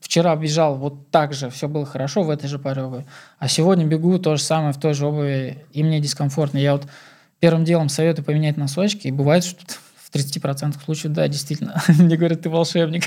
Вчера 0.00 0.36
бежал 0.36 0.76
вот 0.76 1.10
так 1.10 1.32
же, 1.32 1.50
все 1.50 1.68
было 1.68 1.86
хорошо 1.86 2.22
в 2.22 2.30
этой 2.30 2.48
же 2.48 2.58
паре 2.58 2.82
обуви, 2.82 3.06
а 3.38 3.48
сегодня 3.48 3.86
бегу 3.86 4.18
то 4.18 4.36
же 4.36 4.42
самое 4.42 4.72
в 4.72 4.78
той 4.78 4.94
же 4.94 5.06
обуви, 5.06 5.64
и 5.72 5.82
мне 5.82 6.00
дискомфортно. 6.00 6.58
Я 6.58 6.72
вот 6.72 6.86
первым 7.40 7.64
делом 7.64 7.88
советую 7.88 8.24
поменять 8.24 8.56
носочки, 8.56 9.08
и 9.08 9.12
бывает, 9.12 9.44
что 9.44 9.64
в 9.96 10.14
30% 10.14 10.82
случаев, 10.84 11.12
да, 11.12 11.26
действительно, 11.28 11.82
мне 11.88 12.16
говорят, 12.16 12.42
ты 12.42 12.50
волшебник. 12.50 13.04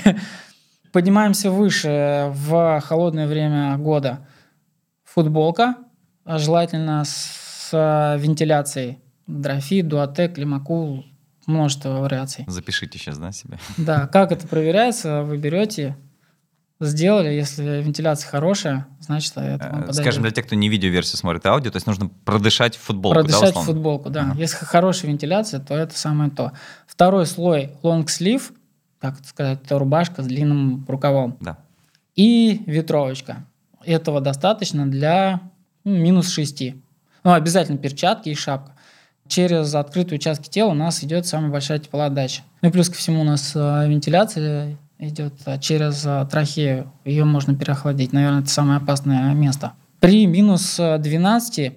Поднимаемся 0.92 1.50
выше 1.50 2.32
в 2.34 2.80
холодное 2.80 3.28
время 3.28 3.76
года. 3.78 4.26
Футболка, 5.04 5.76
желательно 6.26 7.04
с 7.04 7.70
а, 7.72 8.16
вентиляцией. 8.16 8.98
Dri-FIT, 9.26 9.86
Duotech, 9.86 10.36
Climacool, 10.38 11.04
множество 11.46 11.90
вариаций. 12.00 12.44
Запишите 12.48 12.98
сейчас, 12.98 13.18
да, 13.18 13.30
себе. 13.30 13.58
Да, 13.76 14.08
как 14.08 14.32
это 14.32 14.48
проверяется? 14.48 15.22
Вы 15.22 15.36
берете, 15.36 15.96
сделали, 16.80 17.28
если 17.28 17.82
вентиляция 17.82 18.28
хорошая, 18.30 18.86
значит, 19.00 19.32
это 19.36 19.64
вам 19.64 19.80
Э, 19.80 19.86
подойдет. 19.86 19.94
Скажем, 19.96 20.22
для 20.22 20.32
тех, 20.32 20.46
кто 20.46 20.54
не 20.56 20.68
видеоверсию 20.68 21.18
смотрит, 21.18 21.44
а 21.46 21.50
аудио, 21.50 21.70
то 21.70 21.76
есть 21.76 21.86
нужно 21.86 22.08
продышать 22.24 22.76
в 22.76 22.80
футболку, 22.80 23.16
да, 23.16 23.20
Продышать 23.22 23.50
условно? 23.50 23.72
футболку, 23.72 24.10
да. 24.10 24.22
Ага. 24.22 24.34
Если 24.38 24.64
хорошая 24.64 25.10
вентиляция, 25.10 25.60
то 25.60 25.74
это 25.74 25.96
самое 25.98 26.30
то. 26.30 26.52
Второй 26.86 27.26
слой 27.26 27.72
лонгслив, 27.82 28.52
как 28.98 29.18
это 29.18 29.28
сказать, 29.28 29.60
это 29.62 29.78
рубашка 29.78 30.22
с 30.22 30.26
длинным 30.26 30.84
рукавом. 30.88 31.36
Да. 31.40 31.58
И 32.16 32.62
ветровочка. 32.66 33.44
Этого 33.84 34.20
достаточно 34.20 34.86
для 34.86 35.40
ну, 35.84 35.96
минус 35.96 36.30
6. 36.30 36.74
Ну, 37.24 37.32
обязательно 37.32 37.78
перчатки 37.78 38.30
и 38.30 38.34
шапка. 38.34 38.72
Через 39.28 39.74
открытые 39.74 40.16
участки 40.16 40.48
тела 40.48 40.70
у 40.70 40.74
нас 40.74 41.04
идет 41.04 41.26
самая 41.26 41.50
большая 41.50 41.78
теплоотдача. 41.78 42.42
Ну 42.62 42.68
и 42.68 42.72
плюс 42.72 42.88
ко 42.88 42.96
всему 42.96 43.20
у 43.20 43.24
нас 43.24 43.52
э, 43.54 43.88
вентиляция 43.88 44.76
идет 45.00 45.34
э, 45.46 45.58
через 45.58 46.04
э, 46.06 46.26
трахею. 46.30 46.92
Ее 47.04 47.24
можно 47.24 47.54
переохладить. 47.54 48.12
Наверное, 48.12 48.40
это 48.40 48.50
самое 48.50 48.78
опасное 48.78 49.34
место. 49.34 49.72
При 49.98 50.26
минус 50.26 50.78
э, 50.78 50.98
12 50.98 51.72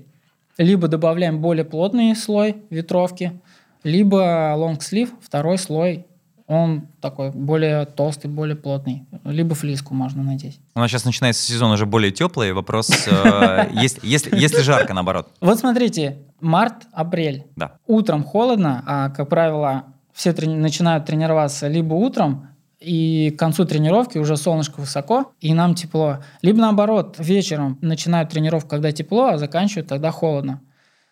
либо 0.57 0.87
добавляем 0.87 1.41
более 1.41 1.65
плотный 1.65 2.15
слой 2.15 2.57
ветровки, 2.69 3.39
либо 3.83 4.53
лонгслив, 4.55 5.09
второй 5.21 5.57
слой, 5.57 6.05
он 6.47 6.87
такой 7.01 7.31
более 7.31 7.85
толстый, 7.85 8.27
более 8.27 8.55
плотный. 8.55 9.05
Либо 9.23 9.55
флиску 9.55 9.93
можно 9.93 10.23
надеть. 10.23 10.59
У 10.75 10.79
нас 10.79 10.91
сейчас 10.91 11.05
начинается 11.05 11.41
сезон 11.41 11.71
уже 11.71 11.85
более 11.85 12.11
теплый. 12.11 12.53
Вопрос, 12.53 12.89
э, 13.07 13.69
если 13.73 14.61
жарко, 14.61 14.93
наоборот. 14.93 15.29
Вот 15.41 15.59
смотрите, 15.59 16.17
март-апрель. 16.41 17.45
Утром 17.87 18.23
холодно, 18.23 18.83
а, 18.85 19.09
как 19.09 19.29
правило, 19.29 19.85
все 20.13 20.33
начинают 20.33 21.05
тренироваться 21.05 21.67
либо 21.67 21.93
утром, 21.93 22.49
и 22.83 23.31
к 23.31 23.39
концу 23.39 23.65
тренировки 23.65 24.17
уже 24.17 24.37
солнышко 24.37 24.79
высоко, 24.79 25.31
и 25.39 25.53
нам 25.53 25.75
тепло. 25.75 26.19
Либо 26.41 26.59
наоборот, 26.59 27.15
вечером 27.19 27.77
начинают 27.81 28.29
тренировку, 28.29 28.69
когда 28.69 28.91
тепло, 28.91 29.27
а 29.27 29.37
заканчивают, 29.37 29.89
когда 29.89 30.11
холодно. 30.11 30.61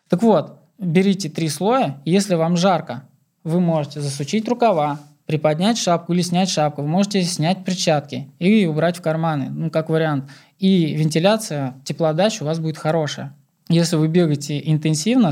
Так 0.09 0.21
вот, 0.21 0.59
берите 0.77 1.29
три 1.29 1.47
слоя, 1.49 2.01
если 2.05 2.35
вам 2.35 2.57
жарко, 2.57 3.03
вы 3.43 3.59
можете 3.59 4.01
засучить 4.01 4.47
рукава, 4.47 4.99
приподнять 5.25 5.77
шапку 5.77 6.13
или 6.13 6.21
снять 6.21 6.49
шапку. 6.49 6.81
Вы 6.81 6.89
можете 6.89 7.23
снять 7.23 7.63
перчатки 7.63 8.29
и 8.39 8.65
убрать 8.65 8.97
в 8.97 9.01
карманы, 9.01 9.49
ну, 9.49 9.69
как 9.69 9.89
вариант. 9.89 10.29
И 10.59 10.93
вентиляция, 10.93 11.75
теплоотдача 11.85 12.43
у 12.43 12.45
вас 12.45 12.59
будет 12.59 12.77
хорошая. 12.77 13.33
Если 13.69 13.95
вы 13.95 14.09
бегаете 14.09 14.61
интенсивно, 14.69 15.31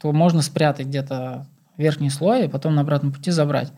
то 0.00 0.12
можно 0.12 0.42
спрятать 0.42 0.88
где-то 0.88 1.46
верхний 1.76 2.10
слой 2.10 2.46
и 2.46 2.48
потом 2.48 2.74
на 2.74 2.80
обратном 2.80 3.12
пути 3.12 3.30
забрать. 3.30 3.72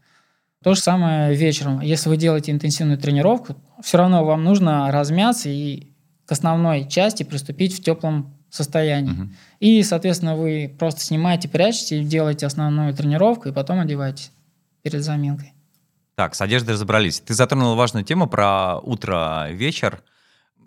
То 0.63 0.75
же 0.75 0.81
самое 0.81 1.35
вечером. 1.35 1.81
Если 1.81 2.09
вы 2.09 2.17
делаете 2.17 2.51
интенсивную 2.51 2.99
тренировку, 2.99 3.57
все 3.83 3.99
равно 3.99 4.25
вам 4.25 4.43
нужно 4.43 4.91
размяться 4.91 5.49
и 5.49 5.93
к 6.27 6.33
основной 6.33 6.89
части 6.89 7.23
приступить 7.23 7.77
в 7.77 7.83
теплом 7.83 8.35
состоянии. 8.51 9.13
Мгм. 9.13 9.37
И, 9.61 9.83
соответственно, 9.83 10.37
вы 10.37 10.75
просто 10.79 11.01
снимаете, 11.01 11.49
прячете, 11.49 12.03
делаете 12.03 12.47
основную 12.47 12.93
тренировку 12.95 13.49
и 13.49 13.53
потом 13.53 13.81
одеваетесь 13.81 14.33
перед 14.83 15.03
заминкой. 15.03 15.53
Так, 16.17 16.35
с 16.35 16.41
одеждой 16.41 16.73
разобрались. 16.73 17.21
Ты 17.21 17.35
затронул 17.35 17.77
важную 17.77 18.05
тему 18.05 18.27
про 18.27 18.79
утро-вечер. 18.79 20.03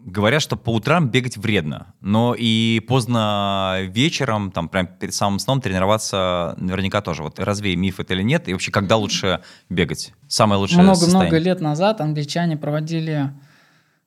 Говорят, 0.06 0.42
что 0.42 0.56
по 0.58 0.74
утрам 0.74 1.10
бегать 1.10 1.38
вредно, 1.38 1.94
но 2.02 2.36
и 2.38 2.80
поздно 2.88 3.82
вечером, 3.84 4.52
там 4.52 4.68
прям 4.68 4.88
перед 4.88 5.14
самым 5.14 5.40
сном 5.40 5.62
тренироваться 5.62 6.56
наверняка 6.58 7.02
тоже. 7.02 7.24
Вот 7.24 7.40
развей 7.40 7.76
миф 7.76 8.00
это 8.00 8.14
или 8.14 8.24
нет? 8.24 8.48
И 8.48 8.54
вообще, 8.54 8.72
когда 8.72 8.96
лучше 8.96 9.42
бегать? 9.70 10.14
Самое 10.28 10.60
лучшее 10.60 10.80
Много-много 10.80 11.12
состояние? 11.12 11.40
лет 11.40 11.62
назад 11.62 12.02
англичане 12.02 12.58
проводили 12.58 13.32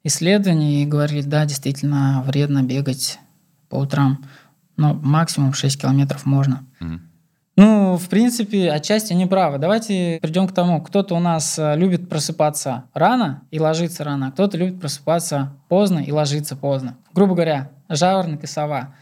исследования 0.02 0.83
и 0.83 0.87
говорили, 0.87 1.22
да, 1.22 1.44
действительно 1.46 2.22
вредно 2.26 2.62
бегать 2.62 3.18
по 3.68 3.76
утрам, 3.76 4.24
но 4.76 4.94
максимум 4.94 5.52
6 5.52 5.80
километров 5.80 6.26
можно. 6.26 6.64
Мгм. 6.80 7.09
Ну, 7.57 7.97
в 7.97 8.09
принципе, 8.09 8.71
отчасти 8.71 9.12
они 9.12 9.27
правы. 9.27 9.59
Давайте 9.59 10.19
придем 10.21 10.49
к 10.49 10.53
тому. 10.53 10.83
Кто-то 10.83 11.14
у 11.14 11.21
нас 11.21 11.57
э, 11.57 11.77
любит 11.77 12.09
просыпаться 12.09 12.85
рано 12.95 13.45
и 13.53 13.61
ложиться 13.61 14.03
рано, 14.03 14.29
а 14.29 14.31
кто-то 14.33 14.57
любит 14.57 14.81
просыпаться 14.81 15.53
поздно 15.69 16.01
и 16.01 16.11
ложиться 16.11 16.57
поздно. 16.57 16.97
Грубо 17.12 17.35
говоря, 17.35 17.71
жаворонок 17.88 18.43
и 18.43 18.49
сова. 18.49 18.97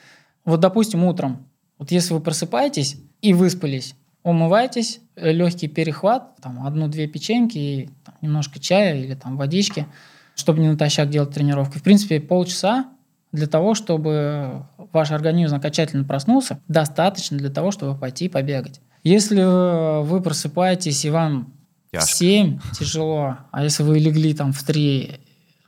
Вот, 0.44 0.60
допустим, 0.60 1.04
утром 1.04 1.46
Вот 1.78 1.90
если 1.92 2.12
вы 2.12 2.20
просыпаетесь 2.20 2.98
и 3.22 3.32
выспались, 3.32 3.94
умывайтесь, 4.22 5.00
легкий 5.16 5.68
перехват, 5.68 6.36
там 6.42 6.66
одну-две 6.66 7.06
печеньки 7.06 7.58
и 7.58 7.90
там, 8.04 8.16
немножко 8.20 8.60
чая 8.60 8.98
или 8.98 9.14
там 9.14 9.38
водички, 9.38 9.86
чтобы 10.34 10.60
не 10.60 10.68
натощак 10.68 11.08
делать 11.08 11.30
тренировку. 11.32 11.78
В 11.78 11.82
принципе, 11.82 12.20
полчаса 12.20 12.91
для 13.32 13.46
того, 13.46 13.74
чтобы 13.74 14.66
ваш 14.92 15.10
организм 15.10 15.56
окончательно 15.56 16.04
проснулся, 16.04 16.60
достаточно 16.68 17.38
для 17.38 17.50
того, 17.50 17.70
чтобы 17.70 17.98
пойти 17.98 18.28
побегать. 18.28 18.80
Если 19.02 19.42
вы 20.02 20.20
просыпаетесь 20.20 21.04
и 21.04 21.10
вам 21.10 21.52
Тяжко. 21.90 22.06
в 22.06 22.10
7 22.12 22.58
тяжело, 22.78 23.38
а 23.50 23.64
если 23.64 23.82
вы 23.82 23.98
легли 23.98 24.34
там 24.34 24.52
в 24.52 24.62
3, 24.62 25.20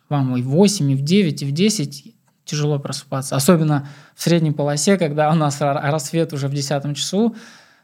вам 0.09 0.37
и 0.37 0.43
в 0.43 0.51
8, 0.51 0.93
и 0.93 0.95
в 0.95 1.03
9, 1.03 1.43
и 1.43 1.47
в 1.47 1.53
10 1.53 2.15
тяжело 2.45 2.79
просыпаться. 2.79 3.35
Особенно 3.35 3.89
в 4.15 4.23
средней 4.23 4.53
полосе, 4.53 4.99
когда 4.99 5.31
у 5.31 5.35
нас 5.35 5.61
рассвет 5.61 6.33
уже 6.33 6.49
в 6.49 6.53
10 6.53 6.97
часу, 6.97 7.35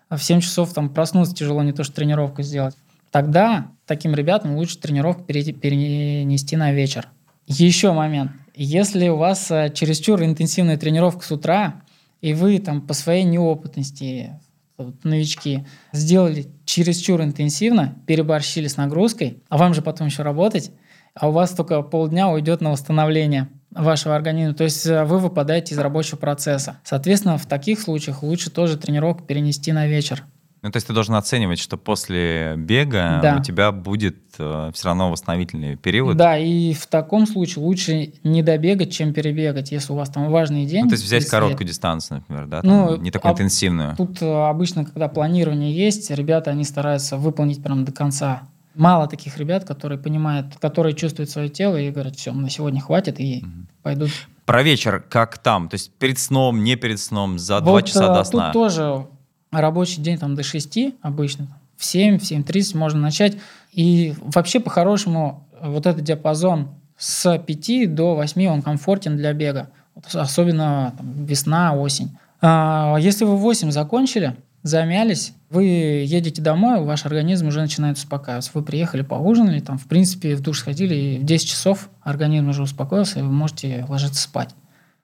а 0.08 0.16
в 0.16 0.22
7 0.22 0.40
часов 0.40 0.72
там 0.74 0.92
проснуться 0.92 1.34
тяжело, 1.34 1.62
не 1.62 1.72
то 1.72 1.82
что 1.82 1.94
тренировку 1.94 2.42
сделать. 2.42 2.76
Тогда 3.10 3.68
таким 3.86 4.14
ребятам 4.14 4.56
лучше 4.56 4.78
тренировку 4.78 5.24
перенести 5.24 6.56
на 6.56 6.72
вечер. 6.72 7.08
Еще 7.46 7.92
момент. 7.92 8.32
Если 8.54 9.08
у 9.08 9.16
вас 9.16 9.50
э, 9.50 9.70
чересчур 9.74 10.22
интенсивная 10.22 10.76
тренировка 10.76 11.24
с 11.24 11.32
утра, 11.32 11.82
и 12.20 12.34
вы 12.34 12.58
там 12.58 12.82
по 12.82 12.94
своей 12.94 13.24
неопытности, 13.24 14.38
новички, 15.02 15.66
сделали 15.92 16.46
чересчур 16.64 17.22
интенсивно, 17.22 17.96
переборщили 18.06 18.66
с 18.66 18.76
нагрузкой, 18.76 19.42
а 19.48 19.58
вам 19.58 19.74
же 19.74 19.82
потом 19.82 20.06
еще 20.06 20.22
работать, 20.22 20.72
а 21.14 21.28
у 21.28 21.32
вас 21.32 21.50
только 21.50 21.82
полдня 21.82 22.28
уйдет 22.30 22.60
на 22.60 22.70
восстановление 22.70 23.48
вашего 23.70 24.16
организма. 24.16 24.54
То 24.54 24.64
есть 24.64 24.86
э, 24.86 25.04
вы 25.04 25.18
выпадаете 25.18 25.74
из 25.74 25.78
рабочего 25.78 26.16
процесса. 26.16 26.78
Соответственно, 26.84 27.38
в 27.38 27.46
таких 27.46 27.80
случаях 27.80 28.22
лучше 28.22 28.50
тоже 28.50 28.76
тренировку 28.76 29.24
перенести 29.24 29.72
на 29.72 29.86
вечер. 29.86 30.24
Ну, 30.62 30.70
то 30.70 30.76
есть 30.76 30.86
ты 30.86 30.92
должен 30.92 31.14
оценивать, 31.14 31.58
что 31.58 31.78
после 31.78 32.54
бега 32.56 33.20
да. 33.22 33.36
у 33.38 33.42
тебя 33.42 33.72
будет 33.72 34.18
э, 34.38 34.70
все 34.74 34.88
равно 34.88 35.10
восстановительный 35.10 35.76
период. 35.76 36.18
Да, 36.18 36.36
и 36.36 36.74
в 36.74 36.86
таком 36.86 37.26
случае 37.26 37.64
лучше 37.64 38.12
не 38.24 38.42
добегать, 38.42 38.92
чем 38.92 39.14
перебегать, 39.14 39.72
если 39.72 39.92
у 39.92 39.96
вас 39.96 40.10
там 40.10 40.30
важный 40.30 40.66
день. 40.66 40.82
Ну, 40.82 40.88
то 40.90 40.94
есть 40.94 41.04
взять 41.04 41.26
короткую 41.26 41.66
дистанцию, 41.66 42.18
например, 42.18 42.46
да, 42.46 42.60
там, 42.60 42.70
ну, 42.70 42.96
не 42.96 43.10
такую 43.10 43.30
а 43.30 43.32
интенсивную. 43.32 43.96
Тут 43.96 44.20
э, 44.20 44.26
обычно, 44.26 44.84
когда 44.84 45.08
планирование 45.08 45.72
есть, 45.74 46.10
ребята, 46.10 46.50
они 46.50 46.64
стараются 46.64 47.16
выполнить 47.16 47.62
прям 47.62 47.86
до 47.86 47.92
конца. 47.92 48.42
Мало 48.74 49.08
таких 49.08 49.38
ребят, 49.38 49.64
которые 49.64 49.98
понимают, 49.98 50.56
которые 50.60 50.94
чувствуют 50.94 51.30
свое 51.30 51.48
тело 51.48 51.76
и 51.76 51.90
говорят, 51.90 52.16
все, 52.16 52.32
на 52.32 52.50
сегодня 52.50 52.82
хватит, 52.82 53.18
и 53.18 53.42
угу. 53.42 53.66
пойдут. 53.82 54.10
Про 54.44 54.62
вечер 54.62 55.02
как 55.08 55.38
там? 55.38 55.70
То 55.70 55.76
есть 55.76 55.90
перед 55.94 56.18
сном, 56.18 56.62
не 56.62 56.76
перед 56.76 57.00
сном, 57.00 57.38
за 57.38 57.60
два 57.60 57.72
вот, 57.72 57.86
часа 57.86 58.12
до 58.12 58.20
э, 58.20 58.24
сна? 58.24 58.52
Тут 58.52 58.62
тоже 58.62 59.06
рабочий 59.50 60.00
день 60.00 60.18
там 60.18 60.34
до 60.34 60.42
6 60.42 60.78
обычно, 61.02 61.48
в 61.76 61.84
7, 61.84 62.18
в 62.18 62.22
7.30 62.22 62.76
можно 62.76 63.00
начать. 63.00 63.36
И 63.72 64.14
вообще 64.20 64.60
по-хорошему 64.60 65.46
вот 65.62 65.86
этот 65.86 66.04
диапазон 66.04 66.68
с 66.96 67.38
5 67.38 67.94
до 67.94 68.14
8 68.14 68.46
он 68.46 68.62
комфортен 68.62 69.16
для 69.16 69.32
бега. 69.32 69.70
Особенно 70.12 70.94
там, 70.96 71.24
весна, 71.24 71.74
осень. 71.74 72.16
А 72.42 72.96
если 72.98 73.24
вы 73.24 73.36
в 73.36 73.40
8 73.40 73.70
закончили, 73.70 74.36
замялись, 74.62 75.32
вы 75.48 75.64
едете 75.64 76.42
домой, 76.42 76.82
ваш 76.84 77.06
организм 77.06 77.48
уже 77.48 77.60
начинает 77.60 77.96
успокаиваться. 77.96 78.50
Вы 78.54 78.62
приехали, 78.62 79.02
поужинали, 79.02 79.60
там, 79.60 79.78
в 79.78 79.86
принципе, 79.86 80.36
в 80.36 80.40
душ 80.40 80.60
сходили, 80.60 80.94
и 80.94 81.18
в 81.18 81.24
10 81.24 81.48
часов 81.48 81.90
организм 82.02 82.50
уже 82.50 82.62
успокоился, 82.62 83.18
и 83.18 83.22
вы 83.22 83.32
можете 83.32 83.84
ложиться 83.88 84.22
спать. 84.22 84.54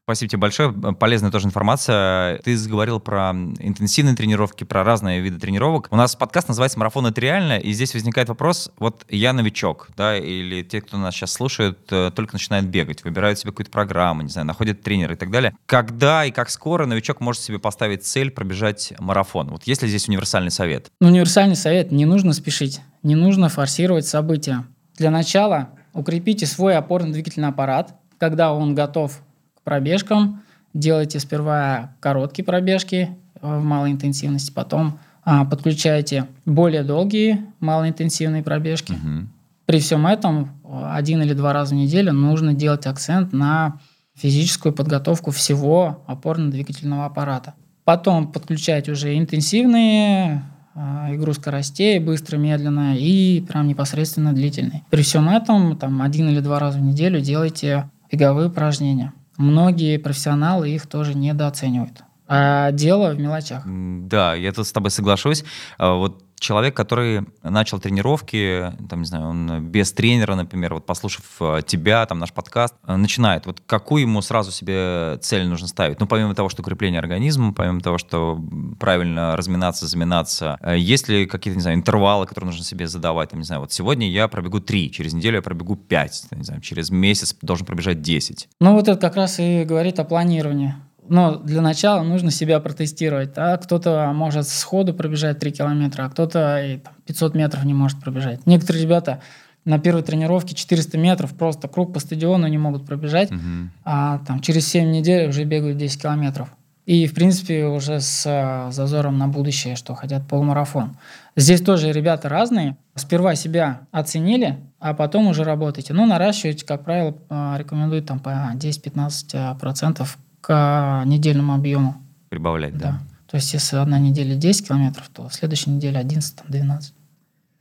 Спасибо 0.06 0.30
тебе 0.30 0.38
большое. 0.38 0.72
Полезная 0.72 1.32
тоже 1.32 1.48
информация. 1.48 2.38
Ты 2.38 2.56
заговорил 2.56 3.00
про 3.00 3.32
интенсивные 3.32 4.14
тренировки, 4.14 4.62
про 4.62 4.84
разные 4.84 5.20
виды 5.20 5.40
тренировок. 5.40 5.88
У 5.90 5.96
нас 5.96 6.14
подкаст 6.14 6.46
называется 6.46 6.78
«Марафон– 6.78 7.06
это 7.08 7.20
реально», 7.20 7.58
и 7.58 7.72
здесь 7.72 7.92
возникает 7.92 8.28
вопрос, 8.28 8.70
вот 8.78 9.04
я 9.08 9.32
новичок, 9.32 9.88
да, 9.96 10.16
или 10.16 10.62
те, 10.62 10.80
кто 10.80 10.96
нас 10.96 11.12
сейчас 11.12 11.32
слушают, 11.32 11.80
э, 11.90 12.12
только 12.14 12.34
начинают 12.34 12.68
бегать, 12.68 13.02
выбирают 13.02 13.40
себе 13.40 13.50
какую-то 13.50 13.72
программу, 13.72 14.22
не 14.22 14.28
знаю, 14.28 14.46
находят 14.46 14.80
тренера 14.80 15.14
и 15.14 15.16
так 15.16 15.32
далее. 15.32 15.56
Когда 15.66 16.24
и 16.24 16.30
как 16.30 16.50
скоро 16.50 16.86
новичок 16.86 17.18
может 17.20 17.42
себе 17.42 17.58
поставить 17.58 18.06
цель 18.06 18.30
пробежать 18.30 18.92
марафон? 19.00 19.48
Вот 19.48 19.64
есть 19.64 19.82
ли 19.82 19.88
здесь 19.88 20.06
универсальный 20.06 20.52
совет? 20.52 20.86
Универсальный 21.00 21.56
совет– 21.56 21.90
не 21.90 22.04
нужно 22.04 22.32
спешить, 22.32 22.80
не 23.02 23.16
нужно 23.16 23.48
форсировать 23.48 24.06
события. 24.06 24.66
Для 24.98 25.10
начала 25.10 25.70
укрепите 25.92 26.46
свой 26.46 26.76
опорно-двигательный 26.76 27.48
аппарат, 27.48 27.96
когда 28.18 28.52
он 28.52 28.76
готов 28.76 29.20
пробежкам. 29.66 30.42
Делайте 30.72 31.18
сперва 31.18 31.90
короткие 32.00 32.44
пробежки 32.44 33.10
э, 33.34 33.58
в 33.58 33.62
малой 33.62 33.90
интенсивности, 33.90 34.52
потом 34.52 34.98
а, 35.28 35.44
подключайте 35.44 36.28
более 36.44 36.84
долгие 36.84 37.44
малоинтенсивные 37.58 38.44
пробежки. 38.44 38.92
Угу. 38.92 39.26
При 39.66 39.80
всем 39.80 40.06
этом 40.06 40.50
один 40.92 41.20
или 41.20 41.32
два 41.34 41.52
раза 41.52 41.74
в 41.74 41.78
неделю 41.78 42.12
нужно 42.12 42.54
делать 42.54 42.86
акцент 42.86 43.32
на 43.32 43.80
физическую 44.14 44.72
подготовку 44.72 45.32
всего 45.32 46.04
опорно-двигательного 46.06 47.06
аппарата. 47.06 47.54
Потом 47.82 48.30
подключать 48.30 48.88
уже 48.88 49.18
интенсивные 49.18 50.44
э, 50.76 51.16
игру 51.16 51.32
скоростей, 51.32 51.98
быстро, 51.98 52.36
медленно 52.36 52.96
и 52.96 53.40
прям 53.40 53.66
непосредственно 53.66 54.32
длительный. 54.32 54.84
При 54.90 55.02
всем 55.02 55.28
этом 55.28 55.76
там 55.76 56.02
один 56.02 56.28
или 56.28 56.38
два 56.38 56.60
раза 56.60 56.78
в 56.78 56.82
неделю 56.82 57.20
делайте 57.20 57.90
беговые 58.12 58.46
упражнения. 58.48 59.12
Многие 59.36 59.98
профессионалы 59.98 60.70
их 60.70 60.86
тоже 60.86 61.14
недооценивают. 61.14 62.02
А 62.28 62.72
дело 62.72 63.10
в 63.12 63.20
мелочах. 63.20 63.62
Да, 63.64 64.34
я 64.34 64.52
тут 64.52 64.66
с 64.66 64.72
тобой 64.72 64.90
соглашусь. 64.90 65.44
А 65.78 65.94
вот 65.94 66.25
человек, 66.38 66.74
который 66.74 67.26
начал 67.42 67.78
тренировки, 67.78 68.72
там, 68.88 69.00
не 69.00 69.06
знаю, 69.06 69.26
он 69.26 69.64
без 69.64 69.92
тренера, 69.92 70.34
например, 70.34 70.74
вот 70.74 70.86
послушав 70.86 71.24
э, 71.40 71.60
тебя, 71.66 72.04
там, 72.06 72.18
наш 72.18 72.32
подкаст, 72.32 72.74
э, 72.86 72.96
начинает. 72.96 73.46
Вот 73.46 73.62
какую 73.66 74.02
ему 74.02 74.20
сразу 74.22 74.52
себе 74.52 75.18
цель 75.20 75.46
нужно 75.46 75.68
ставить? 75.68 76.00
Ну, 76.00 76.06
помимо 76.06 76.34
того, 76.34 76.48
что 76.48 76.62
укрепление 76.62 76.98
организма, 76.98 77.52
помимо 77.52 77.80
того, 77.80 77.98
что 77.98 78.40
правильно 78.78 79.36
разминаться, 79.36 79.86
заминаться, 79.86 80.58
э, 80.60 80.76
есть 80.78 81.08
ли 81.08 81.26
какие-то, 81.26 81.56
не 81.56 81.62
знаю, 81.62 81.76
интервалы, 81.76 82.26
которые 82.26 82.48
нужно 82.48 82.64
себе 82.64 82.86
задавать? 82.86 83.30
Там, 83.30 83.40
не 83.40 83.46
знаю, 83.46 83.62
вот 83.62 83.72
сегодня 83.72 84.08
я 84.08 84.28
пробегу 84.28 84.60
3, 84.60 84.90
через 84.90 85.14
неделю 85.14 85.36
я 85.36 85.42
пробегу 85.42 85.76
5, 85.76 86.26
не 86.32 86.44
знаю, 86.44 86.60
через 86.60 86.90
месяц 86.90 87.34
должен 87.42 87.66
пробежать 87.66 88.02
10. 88.02 88.48
Ну, 88.60 88.74
вот 88.74 88.88
это 88.88 89.00
как 89.00 89.16
раз 89.16 89.38
и 89.38 89.64
говорит 89.64 89.98
о 89.98 90.04
планировании 90.04 90.74
но 91.08 91.36
для 91.36 91.60
начала 91.60 92.02
нужно 92.02 92.30
себя 92.30 92.60
протестировать. 92.60 93.32
А 93.36 93.56
кто-то 93.56 94.12
может 94.14 94.48
сходу 94.48 94.94
пробежать 94.94 95.38
3 95.38 95.52
километра, 95.52 96.04
а 96.04 96.10
кто-то 96.10 96.62
и, 96.64 96.78
там, 96.78 96.94
500 97.06 97.34
метров 97.34 97.64
не 97.64 97.74
может 97.74 98.00
пробежать. 98.00 98.46
Некоторые 98.46 98.84
ребята 98.84 99.20
на 99.64 99.78
первой 99.78 100.02
тренировке 100.02 100.54
400 100.54 100.96
метров 100.96 101.34
просто 101.34 101.68
круг 101.68 101.92
по 101.92 102.00
стадиону 102.00 102.46
не 102.46 102.58
могут 102.58 102.86
пробежать, 102.86 103.30
угу. 103.30 103.40
а 103.84 104.18
там 104.26 104.40
через 104.40 104.68
7 104.68 104.90
недель 104.90 105.28
уже 105.28 105.44
бегают 105.44 105.76
10 105.76 106.02
километров. 106.02 106.48
И, 106.86 107.08
в 107.08 107.14
принципе, 107.14 107.64
уже 107.64 108.00
с 108.00 108.24
а, 108.26 108.70
зазором 108.70 109.18
на 109.18 109.26
будущее, 109.26 109.74
что 109.74 109.94
хотят 109.96 110.28
полумарафон. 110.28 110.96
Здесь 111.34 111.60
тоже 111.60 111.90
ребята 111.90 112.28
разные. 112.28 112.76
Сперва 112.94 113.34
себя 113.34 113.80
оценили, 113.90 114.60
а 114.78 114.94
потом 114.94 115.26
уже 115.26 115.42
работаете. 115.42 115.94
Ну, 115.94 116.06
наращивать, 116.06 116.62
как 116.62 116.84
правило, 116.84 117.16
а, 117.28 117.56
рекомендуют 117.58 118.06
там 118.06 118.20
по 118.20 118.52
10-15% 118.54 120.06
к 120.46 121.02
недельному 121.06 121.54
объему. 121.54 121.96
Прибавлять, 122.28 122.78
да. 122.78 122.90
да. 122.90 123.00
То 123.28 123.36
есть, 123.36 123.52
если 123.52 123.78
одна 123.78 123.98
неделя 123.98 124.36
10 124.36 124.68
километров, 124.68 125.08
то 125.12 125.28
следующая 125.28 125.72
неделя 125.72 126.00
11-12. 126.02 126.92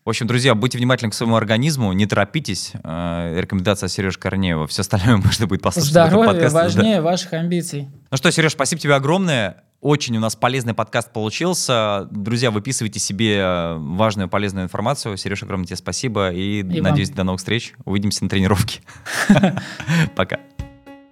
В 0.06 0.10
общем, 0.10 0.28
друзья, 0.28 0.54
будьте 0.54 0.78
внимательны 0.78 1.10
к 1.10 1.16
своему 1.16 1.36
организму, 1.36 1.92
не 1.94 2.06
торопитесь. 2.06 2.74
Э, 2.84 3.40
рекомендация 3.40 3.90
Сережи 3.90 4.20
Корнеева. 4.20 4.68
Все 4.68 4.82
остальное 4.82 5.18
можно 5.26 5.48
будет 5.48 5.64
послушать. 5.64 5.90
Здоровье 5.90 6.32
подкаст, 6.32 6.54
важнее 6.54 6.98
да. 6.98 7.02
ваших 7.02 7.34
амбиций. 7.34 7.90
Ну 8.12 8.18
что, 8.18 8.30
Сереж, 8.32 8.52
спасибо 8.52 8.80
тебе 8.80 8.94
огромное. 8.94 9.64
Очень 9.82 10.16
у 10.18 10.20
нас 10.20 10.36
полезный 10.36 10.76
подкаст 10.76 11.12
получился. 11.12 12.08
Друзья, 12.12 12.52
выписывайте 12.52 13.00
себе 13.00 13.38
э, 13.38 13.78
важную 13.80 14.30
полезную 14.30 14.66
информацию. 14.66 15.18
Сереж, 15.18 15.42
огромное 15.42 15.66
тебе 15.66 15.78
спасибо. 15.78 16.32
И, 16.32 16.60
и 16.60 16.82
надеюсь, 16.82 17.10
вам. 17.10 17.18
до 17.18 17.24
новых 17.24 17.40
встреч. 17.40 17.74
Увидимся 17.84 18.24
на 18.24 18.30
тренировке. 18.30 18.82
Пока. 20.16 20.38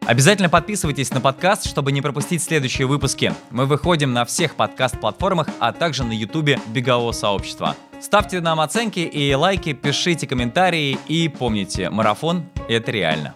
Обязательно 0.06 0.50
подписывайтесь 0.50 1.12
на 1.14 1.22
подкаст, 1.22 1.66
чтобы 1.66 1.94
не 1.94 2.02
пропустить 2.02 2.44
следующие 2.44 2.88
выпуски. 2.88 3.34
Мы 3.52 3.66
выходим 3.66 4.12
на 4.12 4.26
всех 4.26 4.56
подкаст-платформах, 4.56 5.48
а 5.60 5.72
также 5.72 6.04
на 6.04 6.12
ютубе 6.12 6.60
Бегового 6.68 7.14
сообщества. 7.14 7.78
Ставьте 8.02 8.42
нам 8.42 8.60
оценки 8.60 9.00
и 9.00 9.34
лайки, 9.34 9.72
пишите 9.72 10.28
комментарии 10.28 10.98
и 11.08 11.30
помните, 11.30 11.90
марафон— 11.90 12.46
это 12.68 12.92
реально. 12.92 13.34